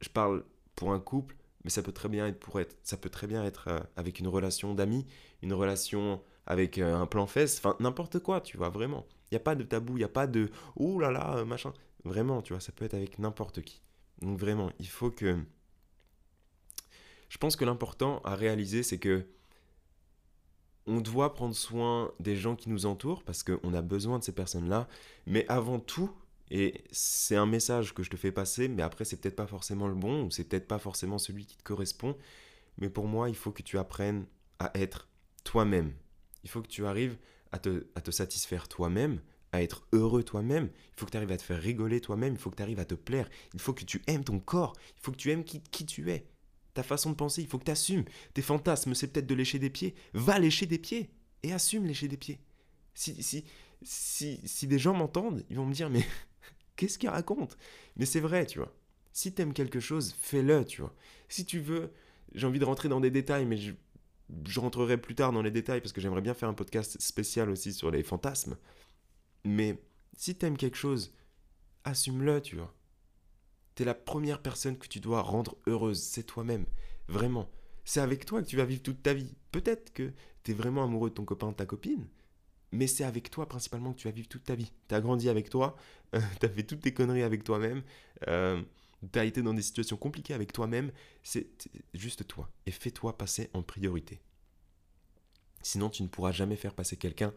je 0.00 0.08
parle 0.08 0.44
pour 0.76 0.92
un 0.92 1.00
couple, 1.00 1.36
mais 1.64 1.70
ça 1.70 1.82
peut 1.82 1.92
très 1.92 2.08
bien 2.08 2.26
être 2.26 2.38
pour 2.38 2.60
être, 2.60 2.76
ça 2.82 2.96
peut 2.96 3.10
très 3.10 3.26
bien 3.26 3.44
être 3.44 3.68
euh, 3.68 3.80
avec 3.96 4.20
une 4.20 4.28
relation 4.28 4.74
d'amis, 4.74 5.06
une 5.42 5.52
relation 5.52 6.22
avec 6.46 6.78
euh, 6.78 6.96
un 6.96 7.06
plan 7.06 7.26
fesse, 7.26 7.58
enfin 7.58 7.76
n'importe 7.80 8.18
quoi, 8.20 8.40
tu 8.40 8.56
vois, 8.56 8.70
vraiment. 8.70 9.06
Il 9.30 9.34
n'y 9.34 9.36
a 9.36 9.40
pas 9.40 9.54
de 9.54 9.62
tabou, 9.62 9.94
il 9.94 10.00
n'y 10.00 10.04
a 10.04 10.08
pas 10.08 10.26
de 10.26 10.50
oh 10.76 10.98
là 10.98 11.10
là, 11.10 11.36
euh, 11.38 11.44
machin. 11.44 11.72
Vraiment, 12.04 12.42
tu 12.42 12.52
vois, 12.52 12.60
ça 12.60 12.72
peut 12.72 12.84
être 12.84 12.94
avec 12.94 13.18
n'importe 13.18 13.62
qui. 13.62 13.82
Donc 14.22 14.38
vraiment, 14.38 14.70
il 14.78 14.88
faut 14.88 15.10
que... 15.10 15.36
Je 17.30 17.38
pense 17.38 17.56
que 17.56 17.64
l'important 17.64 18.20
à 18.24 18.34
réaliser, 18.34 18.82
c'est 18.82 18.98
que 18.98 19.24
on 20.86 21.00
doit 21.00 21.32
prendre 21.32 21.54
soin 21.54 22.12
des 22.18 22.36
gens 22.36 22.56
qui 22.56 22.68
nous 22.68 22.84
entourent 22.84 23.22
parce 23.22 23.44
qu'on 23.44 23.72
a 23.72 23.82
besoin 23.82 24.18
de 24.18 24.24
ces 24.24 24.32
personnes-là. 24.32 24.88
Mais 25.26 25.46
avant 25.48 25.78
tout, 25.78 26.10
et 26.50 26.82
c'est 26.90 27.36
un 27.36 27.46
message 27.46 27.94
que 27.94 28.02
je 28.02 28.10
te 28.10 28.16
fais 28.16 28.32
passer, 28.32 28.66
mais 28.66 28.82
après 28.82 29.04
c'est 29.04 29.16
peut-être 29.16 29.36
pas 29.36 29.46
forcément 29.46 29.86
le 29.86 29.94
bon, 29.94 30.24
ou 30.24 30.30
c'est 30.32 30.44
peut-être 30.44 30.66
pas 30.66 30.80
forcément 30.80 31.18
celui 31.18 31.46
qui 31.46 31.56
te 31.56 31.62
correspond. 31.62 32.16
Mais 32.78 32.90
pour 32.90 33.06
moi, 33.06 33.28
il 33.28 33.36
faut 33.36 33.52
que 33.52 33.62
tu 33.62 33.78
apprennes 33.78 34.26
à 34.58 34.72
être 34.74 35.08
toi-même. 35.44 35.92
Il 36.42 36.50
faut 36.50 36.62
que 36.62 36.68
tu 36.68 36.84
arrives 36.86 37.16
à 37.52 37.58
te, 37.58 38.10
satisfaire 38.10 38.66
toi-même, 38.66 39.20
à 39.52 39.62
être 39.62 39.86
heureux 39.92 40.24
toi-même, 40.24 40.70
il 40.74 41.00
faut 41.00 41.06
que 41.06 41.12
tu 41.12 41.16
arrives 41.16 41.32
à 41.32 41.36
te 41.36 41.42
faire 41.42 41.60
rigoler 41.60 42.00
toi-même, 42.00 42.34
il 42.34 42.38
faut 42.38 42.50
que 42.50 42.56
tu 42.56 42.62
arrives 42.62 42.78
à 42.80 42.84
te 42.84 42.94
plaire, 42.94 43.28
il 43.54 43.60
faut 43.60 43.72
que 43.72 43.84
tu 43.84 44.02
aimes 44.06 44.24
ton 44.24 44.38
corps, 44.38 44.74
il 44.96 45.02
faut 45.02 45.12
que 45.12 45.16
tu 45.16 45.30
aimes 45.30 45.44
qui 45.44 45.86
tu 45.86 46.10
es, 46.10 46.29
ta 46.74 46.82
façon 46.82 47.10
de 47.10 47.16
penser, 47.16 47.42
il 47.42 47.48
faut 47.48 47.58
que 47.58 47.64
tu 47.64 47.70
assumes. 47.70 48.04
Tes 48.34 48.42
fantasmes, 48.42 48.94
c'est 48.94 49.08
peut-être 49.08 49.26
de 49.26 49.34
lécher 49.34 49.58
des 49.58 49.70
pieds, 49.70 49.94
va 50.12 50.38
lécher 50.38 50.66
des 50.66 50.78
pieds 50.78 51.10
et 51.42 51.52
assume 51.52 51.86
lécher 51.86 52.08
des 52.08 52.16
pieds. 52.16 52.40
Si, 52.94 53.22
si, 53.22 53.44
si, 53.82 54.40
si 54.44 54.66
des 54.66 54.78
gens 54.78 54.94
m'entendent, 54.94 55.44
ils 55.50 55.56
vont 55.56 55.66
me 55.66 55.74
dire 55.74 55.90
mais 55.90 56.04
qu'est-ce 56.76 56.98
qu'il 56.98 57.08
raconte 57.08 57.56
Mais 57.96 58.06
c'est 58.06 58.20
vrai, 58.20 58.46
tu 58.46 58.58
vois. 58.58 58.74
Si 59.12 59.34
tu 59.34 59.42
aimes 59.42 59.52
quelque 59.52 59.80
chose, 59.80 60.14
fais-le, 60.20 60.64
tu 60.64 60.82
vois. 60.82 60.94
Si 61.28 61.44
tu 61.44 61.60
veux, 61.60 61.92
j'ai 62.34 62.46
envie 62.46 62.58
de 62.58 62.64
rentrer 62.64 62.88
dans 62.88 63.00
des 63.00 63.10
détails, 63.10 63.46
mais 63.46 63.56
je, 63.56 63.72
je 64.46 64.60
rentrerai 64.60 64.96
plus 64.96 65.14
tard 65.14 65.32
dans 65.32 65.42
les 65.42 65.50
détails 65.50 65.80
parce 65.80 65.92
que 65.92 66.00
j'aimerais 66.00 66.20
bien 66.20 66.34
faire 66.34 66.48
un 66.48 66.54
podcast 66.54 67.00
spécial 67.00 67.50
aussi 67.50 67.72
sur 67.72 67.90
les 67.90 68.02
fantasmes. 68.02 68.56
Mais 69.44 69.82
si 70.16 70.34
t'aimes 70.36 70.56
quelque 70.56 70.76
chose, 70.76 71.12
assume-le, 71.84 72.40
tu 72.40 72.56
vois. 72.56 72.72
T'es 73.74 73.84
la 73.84 73.94
première 73.94 74.42
personne 74.42 74.76
que 74.76 74.88
tu 74.88 75.00
dois 75.00 75.22
rendre 75.22 75.56
heureuse, 75.66 76.00
c'est 76.00 76.24
toi-même. 76.24 76.66
Vraiment. 77.08 77.50
C'est 77.84 78.00
avec 78.00 78.24
toi 78.24 78.42
que 78.42 78.46
tu 78.46 78.56
vas 78.56 78.64
vivre 78.64 78.82
toute 78.82 79.02
ta 79.02 79.14
vie. 79.14 79.34
Peut-être 79.52 79.92
que 79.92 80.12
t'es 80.42 80.52
vraiment 80.52 80.84
amoureux 80.84 81.10
de 81.10 81.14
ton 81.14 81.24
copain, 81.24 81.48
de 81.48 81.56
ta 81.56 81.66
copine, 81.66 82.06
mais 82.72 82.86
c'est 82.86 83.04
avec 83.04 83.30
toi 83.30 83.48
principalement 83.48 83.92
que 83.92 83.98
tu 83.98 84.08
vas 84.08 84.12
vivre 84.12 84.28
toute 84.28 84.44
ta 84.44 84.54
vie. 84.54 84.72
T'as 84.88 85.00
grandi 85.00 85.28
avec 85.28 85.50
toi, 85.50 85.76
t'as 86.12 86.48
fait 86.48 86.62
toutes 86.62 86.80
tes 86.80 86.94
conneries 86.94 87.22
avec 87.22 87.42
toi-même, 87.44 87.82
euh, 88.28 88.62
t'as 89.12 89.24
été 89.24 89.42
dans 89.42 89.54
des 89.54 89.62
situations 89.62 89.96
compliquées 89.96 90.34
avec 90.34 90.52
toi-même. 90.52 90.92
C'est 91.22 91.48
juste 91.94 92.26
toi. 92.26 92.48
Et 92.66 92.70
fais-toi 92.70 93.16
passer 93.18 93.50
en 93.54 93.62
priorité. 93.62 94.20
Sinon, 95.62 95.90
tu 95.90 96.02
ne 96.02 96.08
pourras 96.08 96.32
jamais 96.32 96.56
faire 96.56 96.74
passer 96.74 96.96
quelqu'un, 96.96 97.34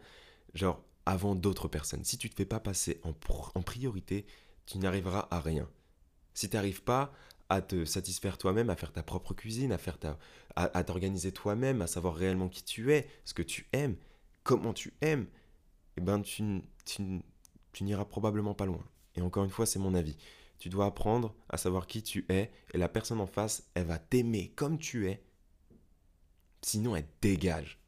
genre, 0.54 0.82
avant 1.04 1.34
d'autres 1.34 1.68
personnes. 1.68 2.04
Si 2.04 2.16
tu 2.16 2.28
ne 2.28 2.32
te 2.32 2.36
fais 2.36 2.46
pas 2.46 2.60
passer 2.60 3.00
en 3.02 3.62
priorité, 3.62 4.24
tu 4.64 4.78
n'arriveras 4.78 5.28
à 5.30 5.40
rien. 5.40 5.68
Si 6.34 6.48
tu 6.48 6.56
n'arrives 6.56 6.82
pas 6.82 7.12
à 7.48 7.62
te 7.62 7.84
satisfaire 7.84 8.38
toi-même, 8.38 8.70
à 8.70 8.76
faire 8.76 8.92
ta 8.92 9.02
propre 9.02 9.34
cuisine, 9.34 9.72
à 9.72 9.78
faire 9.78 9.98
ta, 9.98 10.18
à, 10.56 10.84
t'organiser 10.84 11.32
toi-même, 11.32 11.82
à 11.82 11.86
savoir 11.86 12.14
réellement 12.14 12.48
qui 12.48 12.64
tu 12.64 12.92
es, 12.92 13.08
ce 13.24 13.34
que 13.34 13.42
tu 13.42 13.66
aimes, 13.72 13.96
comment 14.42 14.72
tu 14.72 14.94
aimes, 15.00 15.26
eh 15.96 16.00
ben 16.00 16.22
tu, 16.22 16.42
n'iras 17.80 18.04
probablement 18.04 18.54
pas 18.54 18.66
loin. 18.66 18.84
Et 19.14 19.20
encore 19.20 19.44
une 19.44 19.50
fois, 19.50 19.66
c'est 19.66 19.78
mon 19.78 19.94
avis. 19.94 20.16
Tu 20.58 20.68
dois 20.68 20.86
apprendre 20.86 21.34
à 21.48 21.56
savoir 21.56 21.86
qui 21.86 22.02
tu 22.02 22.24
es 22.28 22.50
et 22.72 22.78
la 22.78 22.88
personne 22.88 23.20
en 23.20 23.26
face, 23.26 23.70
elle 23.74 23.86
va 23.86 23.98
t'aimer 23.98 24.52
comme 24.56 24.78
tu 24.78 25.08
es. 25.08 25.22
Sinon, 26.62 26.96
elle 26.96 27.06
dégage. 27.20 27.78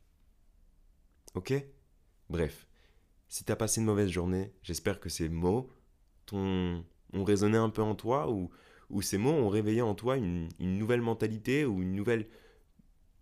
Ok? 1.34 1.54
Bref, 2.28 2.66
si 3.28 3.44
t'as 3.44 3.56
passé 3.56 3.80
une 3.80 3.86
mauvaise 3.86 4.10
journée, 4.10 4.52
j'espère 4.62 5.00
que 5.00 5.08
ces 5.08 5.28
mots 5.28 5.70
ont 7.12 7.24
résonné 7.24 7.56
un 7.56 7.70
peu 7.70 7.82
en 7.82 7.94
toi 7.94 8.30
ou, 8.30 8.50
ou 8.90 9.02
ces 9.02 9.18
mots 9.18 9.32
ont 9.32 9.48
réveillé 9.48 9.82
en 9.82 9.94
toi 9.94 10.16
une, 10.16 10.48
nouvelle 10.60 11.00
mentalité 11.00 11.64
ou 11.64 11.82
une 11.82 11.94
nouvelle 11.94 12.26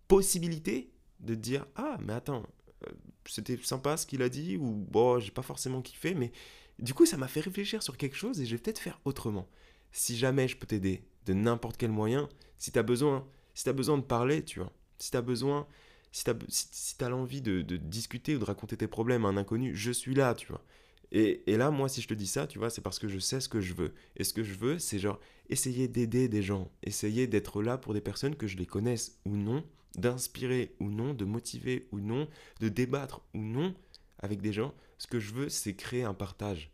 possibilité 0.07 0.91
de 1.19 1.35
te 1.35 1.39
dire 1.39 1.65
Ah, 1.75 1.97
mais 2.01 2.13
attends, 2.13 2.43
euh, 2.87 2.91
c'était 3.25 3.57
sympa 3.57 3.97
ce 3.97 4.05
qu'il 4.05 4.21
a 4.21 4.29
dit 4.29 4.57
ou 4.57 4.71
bon, 4.71 5.19
j'ai 5.19 5.31
pas 5.31 5.41
forcément 5.41 5.81
kiffé, 5.81 6.13
mais 6.13 6.31
du 6.79 6.93
coup, 6.93 7.05
ça 7.05 7.17
m'a 7.17 7.27
fait 7.27 7.41
réfléchir 7.41 7.81
sur 7.83 7.97
quelque 7.97 8.17
chose 8.17 8.41
et 8.41 8.45
je 8.45 8.55
vais 8.55 8.61
peut-être 8.61 8.79
faire 8.79 8.99
autrement. 9.05 9.47
Si 9.91 10.17
jamais 10.17 10.47
je 10.47 10.57
peux 10.57 10.67
t'aider 10.67 11.03
de 11.25 11.33
n'importe 11.33 11.77
quel 11.77 11.91
moyen, 11.91 12.27
si 12.57 12.71
t'as 12.71 12.83
besoin, 12.83 13.25
si 13.53 13.67
as 13.69 13.73
besoin 13.73 13.97
de 13.97 14.03
parler, 14.03 14.43
tu 14.43 14.59
vois, 14.59 14.71
si 14.99 15.11
t'as 15.11 15.21
besoin 15.21 15.67
si 16.15 16.95
tu 16.97 17.03
as, 17.03 17.09
l'envie 17.09 17.41
de, 17.41 17.61
discuter 17.75 18.35
ou 18.35 18.39
de 18.39 18.45
raconter 18.45 18.77
tes 18.77 18.87
problèmes 18.87 19.25
à 19.25 19.27
un 19.27 19.37
inconnu, 19.37 19.75
je 19.75 19.91
suis 19.91 20.15
là, 20.15 20.33
tu 20.33 20.47
vois. 20.47 20.63
Et, 21.11 21.43
là, 21.57 21.71
moi, 21.71 21.87
si 21.87 22.01
je 22.01 22.07
te 22.07 22.13
dis 22.13 22.27
ça, 22.27 22.47
tu 22.47 22.59
vois, 22.59 22.69
c'est 22.69 22.81
parce 22.81 22.99
que 22.99 23.07
je 23.07 23.19
sais 23.19 23.39
ce 23.39 23.49
que 23.49 23.61
je 23.61 23.73
veux. 23.73 23.93
Et 24.17 24.23
ce 24.23 24.33
que 24.33 24.43
je 24.43 24.53
veux, 24.53 24.79
c'est 24.79 24.99
genre 24.99 25.19
essayer 25.49 25.87
d'aider 25.87 26.27
des 26.27 26.41
gens, 26.41 26.71
essayer 26.83 27.27
d'être 27.27 27.61
là 27.61 27.77
pour 27.77 27.93
des 27.93 28.01
personnes 28.01 28.35
que 28.35 28.47
je 28.47 28.57
les 28.57 28.65
connaisse 28.65 29.19
ou 29.25 29.37
non, 29.37 29.63
d'inspirer 29.95 30.75
ou 30.79 30.89
non, 30.89 31.13
de 31.13 31.25
motiver 31.25 31.87
ou 31.91 31.99
non, 31.99 32.27
de 32.59 32.69
débattre 32.69 33.21
ou 33.33 33.39
non 33.39 33.75
avec 34.19 34.41
des 34.41 34.53
gens. 34.53 34.73
Ce 34.97 35.07
que 35.07 35.19
je 35.19 35.33
veux, 35.33 35.49
c'est 35.49 35.75
créer 35.75 36.03
un 36.03 36.13
partage. 36.13 36.71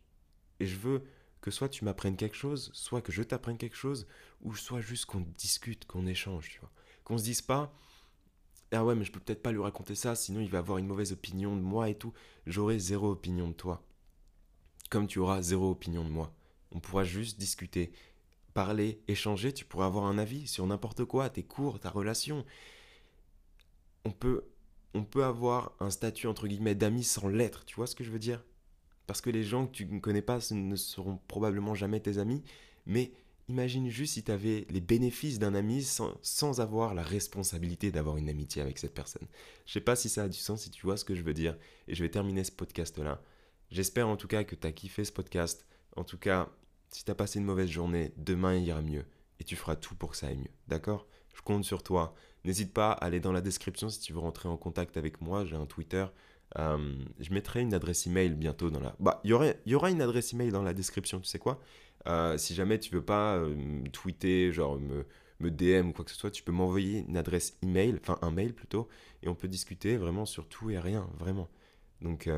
Et 0.60 0.66
je 0.66 0.76
veux 0.76 1.02
que 1.40 1.50
soit 1.50 1.68
tu 1.68 1.84
m'apprennes 1.84 2.16
quelque 2.16 2.36
chose, 2.36 2.70
soit 2.72 3.02
que 3.02 3.12
je 3.12 3.22
t'apprenne 3.22 3.58
quelque 3.58 3.76
chose, 3.76 4.06
ou 4.40 4.54
soit 4.54 4.80
juste 4.80 5.06
qu'on 5.06 5.26
discute, 5.36 5.86
qu'on 5.86 6.06
échange, 6.06 6.48
tu 6.48 6.60
vois. 6.60 6.70
Qu'on 7.04 7.18
se 7.18 7.24
dise 7.24 7.42
pas, 7.42 7.76
ah 8.70 8.84
ouais, 8.84 8.94
mais 8.94 9.04
je 9.04 9.12
peux 9.12 9.20
peut-être 9.20 9.42
pas 9.42 9.52
lui 9.52 9.60
raconter 9.60 9.94
ça, 9.94 10.14
sinon 10.14 10.40
il 10.40 10.48
va 10.48 10.58
avoir 10.58 10.78
une 10.78 10.86
mauvaise 10.86 11.12
opinion 11.12 11.56
de 11.56 11.60
moi 11.60 11.90
et 11.90 11.96
tout. 11.96 12.12
J'aurai 12.46 12.78
zéro 12.78 13.10
opinion 13.10 13.48
de 13.48 13.54
toi. 13.54 13.84
Comme 14.92 15.06
tu 15.06 15.20
auras 15.20 15.40
zéro 15.40 15.70
opinion 15.70 16.04
de 16.04 16.10
moi. 16.10 16.34
On 16.70 16.78
pourra 16.78 17.02
juste 17.02 17.40
discuter, 17.40 17.92
parler, 18.52 19.00
échanger, 19.08 19.54
tu 19.54 19.64
pourras 19.64 19.86
avoir 19.86 20.04
un 20.04 20.18
avis 20.18 20.46
sur 20.46 20.66
n'importe 20.66 21.06
quoi, 21.06 21.30
tes 21.30 21.42
cours, 21.42 21.80
ta 21.80 21.88
relation. 21.88 22.44
On 24.04 24.10
peut, 24.10 24.44
on 24.92 25.02
peut 25.02 25.24
avoir 25.24 25.72
un 25.80 25.88
statut 25.88 26.26
entre 26.26 26.46
guillemets 26.46 26.74
d'amis 26.74 27.04
sans 27.04 27.28
l'être, 27.28 27.64
tu 27.64 27.76
vois 27.76 27.86
ce 27.86 27.94
que 27.94 28.04
je 28.04 28.10
veux 28.10 28.18
dire? 28.18 28.44
Parce 29.06 29.22
que 29.22 29.30
les 29.30 29.44
gens 29.44 29.66
que 29.66 29.72
tu 29.72 29.86
ne 29.86 29.98
connais 29.98 30.20
pas 30.20 30.40
ne 30.50 30.76
seront 30.76 31.18
probablement 31.26 31.74
jamais 31.74 32.00
tes 32.00 32.18
amis, 32.18 32.42
mais 32.84 33.12
Imagine 33.48 33.90
juste 33.90 34.14
si 34.14 34.22
tu 34.22 34.30
avais 34.30 34.66
les 34.70 34.80
bénéfices 34.80 35.38
d'un 35.38 35.54
ami 35.54 35.82
sans, 35.82 36.60
avoir 36.60 36.94
la 36.94 37.02
responsabilité 37.02 37.90
d'avoir 37.90 38.16
une 38.16 38.28
amitié 38.28 38.62
avec 38.62 38.78
cette 38.78 38.94
personne. 38.94 39.26
Je 39.66 39.72
sais 39.72 39.80
pas 39.80 39.96
si 39.96 40.08
ça 40.08 40.24
a 40.24 40.28
du 40.28 40.38
sens, 40.38 40.62
si 40.62 40.70
tu 40.70 40.86
vois 40.86 40.96
ce 40.96 41.04
que 41.04 41.14
je 41.14 41.22
veux 41.22 41.34
dire. 41.34 41.58
Et 41.88 41.94
je 41.94 42.02
vais 42.02 42.08
terminer 42.08 42.44
ce 42.44 42.52
podcast-là. 42.52 43.20
J'espère 43.72 44.06
en 44.06 44.18
tout 44.18 44.28
cas 44.28 44.44
que 44.44 44.54
tu 44.54 44.66
as 44.66 44.72
kiffé 44.72 45.02
ce 45.02 45.12
podcast. 45.12 45.66
En 45.96 46.04
tout 46.04 46.18
cas, 46.18 46.50
si 46.90 47.06
tu 47.06 47.10
as 47.10 47.14
passé 47.14 47.38
une 47.38 47.46
mauvaise 47.46 47.70
journée, 47.70 48.12
demain 48.18 48.54
il 48.54 48.64
ira 48.66 48.82
mieux. 48.82 49.06
Et 49.40 49.44
tu 49.44 49.56
feras 49.56 49.76
tout 49.76 49.94
pour 49.94 50.10
que 50.10 50.16
ça 50.18 50.26
aille 50.26 50.36
mieux. 50.36 50.50
D'accord? 50.68 51.06
Je 51.34 51.40
compte 51.40 51.64
sur 51.64 51.82
toi. 51.82 52.14
N'hésite 52.44 52.74
pas 52.74 52.92
à 52.92 53.06
aller 53.06 53.18
dans 53.18 53.32
la 53.32 53.40
description 53.40 53.88
si 53.88 53.98
tu 53.98 54.12
veux 54.12 54.18
rentrer 54.18 54.50
en 54.50 54.58
contact 54.58 54.98
avec 54.98 55.22
moi. 55.22 55.46
J'ai 55.46 55.56
un 55.56 55.64
Twitter. 55.64 56.04
Euh, 56.58 57.02
je 57.18 57.32
mettrai 57.32 57.62
une 57.62 57.72
adresse 57.72 58.06
email 58.06 58.34
bientôt 58.34 58.68
dans 58.68 58.78
la. 58.78 58.94
Bah, 59.00 59.22
il 59.24 59.30
y 59.64 59.74
aura 59.74 59.90
une 59.90 60.02
adresse 60.02 60.34
email 60.34 60.50
dans 60.50 60.62
la 60.62 60.74
description, 60.74 61.18
tu 61.18 61.26
sais 61.26 61.38
quoi? 61.38 61.58
Euh, 62.06 62.36
si 62.36 62.54
jamais 62.54 62.78
tu 62.78 62.94
veux 62.94 63.02
pas 63.02 63.38
euh, 63.38 63.82
tweeter, 63.90 64.52
genre 64.52 64.78
me, 64.78 65.06
me, 65.40 65.50
DM 65.50 65.88
ou 65.88 65.92
quoi 65.94 66.04
que 66.04 66.10
ce 66.10 66.18
soit, 66.18 66.30
tu 66.30 66.42
peux 66.42 66.52
m'envoyer 66.52 67.06
une 67.08 67.16
adresse 67.16 67.56
email, 67.62 67.98
enfin 68.02 68.18
un 68.20 68.32
mail 68.32 68.52
plutôt, 68.52 68.86
et 69.22 69.28
on 69.28 69.34
peut 69.34 69.48
discuter 69.48 69.96
vraiment 69.96 70.26
sur 70.26 70.46
tout 70.46 70.68
et 70.68 70.78
rien, 70.78 71.08
vraiment. 71.18 71.48
Donc, 72.02 72.28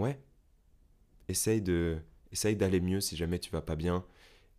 ouais, 0.00 0.20
essaye 1.28 1.62
de, 1.62 1.98
essaye 2.32 2.56
d'aller 2.56 2.80
mieux 2.80 3.00
si 3.00 3.16
jamais 3.16 3.38
tu 3.38 3.50
vas 3.50 3.62
pas 3.62 3.76
bien, 3.76 4.04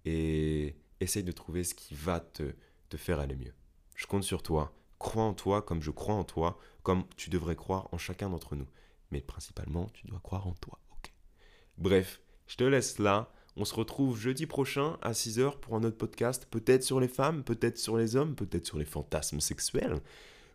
et 0.05 0.75
essaye 0.99 1.23
de 1.23 1.31
trouver 1.31 1.63
ce 1.63 1.73
qui 1.73 1.93
va 1.93 2.19
te, 2.19 2.53
te 2.89 2.97
faire 2.97 3.19
aller 3.19 3.35
mieux. 3.35 3.53
Je 3.95 4.07
compte 4.07 4.23
sur 4.23 4.43
toi. 4.43 4.73
Crois 4.99 5.23
en 5.23 5.33
toi 5.33 5.61
comme 5.61 5.81
je 5.81 5.91
crois 5.91 6.15
en 6.15 6.23
toi, 6.23 6.59
comme 6.83 7.05
tu 7.17 7.29
devrais 7.29 7.55
croire 7.55 7.87
en 7.91 7.97
chacun 7.97 8.29
d'entre 8.29 8.55
nous. 8.55 8.67
Mais 9.11 9.21
principalement, 9.21 9.87
tu 9.93 10.07
dois 10.07 10.19
croire 10.19 10.47
en 10.47 10.53
toi, 10.53 10.79
ok? 10.91 11.11
Bref, 11.77 12.21
je 12.47 12.55
te 12.55 12.63
laisse 12.63 12.99
là. 12.99 13.31
On 13.57 13.65
se 13.65 13.73
retrouve 13.73 14.17
jeudi 14.17 14.45
prochain 14.45 14.97
à 15.01 15.11
6h 15.11 15.59
pour 15.59 15.75
un 15.75 15.83
autre 15.83 15.97
podcast, 15.97 16.47
peut-être 16.49 16.83
sur 16.83 16.99
les 16.99 17.09
femmes, 17.09 17.43
peut-être 17.43 17.77
sur 17.77 17.97
les 17.97 18.15
hommes, 18.15 18.35
peut-être 18.35 18.65
sur 18.65 18.77
les 18.77 18.85
fantasmes 18.85 19.41
sexuels, 19.41 19.99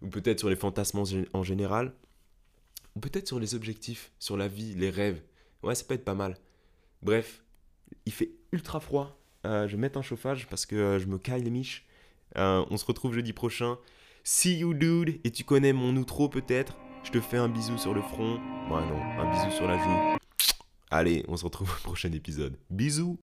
ou 0.01 0.09
peut-être 0.09 0.39
sur 0.39 0.49
les 0.49 0.57
fantasmes 0.57 1.03
en 1.35 1.43
général, 1.43 1.95
peut-être 3.01 3.27
sur 3.27 3.39
les 3.39 3.55
objectifs, 3.55 4.13
sur 4.19 4.37
la 4.37 4.49
vie, 4.49 4.75
les 4.75 4.91
rêves. 4.91 5.23
Ouais, 5.63 5.75
ça 5.75 5.85
peut 5.85 5.95
être 5.95 6.05
pas 6.05 6.15
mal. 6.15 6.37
Bref, 7.03 7.43
il 8.05 8.13
fait 8.13 8.31
ultra 8.53 8.81
froid. 8.81 9.19
je 9.45 9.67
vais 9.67 9.77
mettre 9.77 9.99
un 9.99 10.03
chauffage 10.03 10.47
parce 10.49 10.67
que 10.67 10.99
je 10.99 11.07
me 11.07 11.19
caille 11.19 11.43
les 11.43 11.51
miches. 11.51 11.87
on 12.35 12.77
se 12.77 12.85
retrouve 12.85 13.15
jeudi 13.15 13.33
prochain. 13.33 13.79
See 14.25 14.59
you 14.59 14.75
dude. 14.75 15.21
Et 15.25 15.31
tu 15.31 15.45
connais 15.45 15.73
mon 15.73 15.95
outro 15.97 16.29
peut-être? 16.29 16.77
Je 17.05 17.13
te 17.13 17.21
fais 17.21 17.37
un 17.37 17.49
bisou 17.49 17.79
sur 17.79 17.95
le 17.95 18.03
front. 18.03 18.39
Moi 18.69 18.85
non, 18.85 19.01
un 19.01 19.31
bisou 19.31 19.57
sur 19.57 19.69
la 19.69 19.79
joue. 19.79 20.19
Allez, 20.91 21.25
on 21.29 21.37
se 21.37 21.45
retrouve 21.45 21.71
au 21.71 21.83
prochain 21.85 22.13
épisode. 22.13 22.57
Bisous 22.71 23.19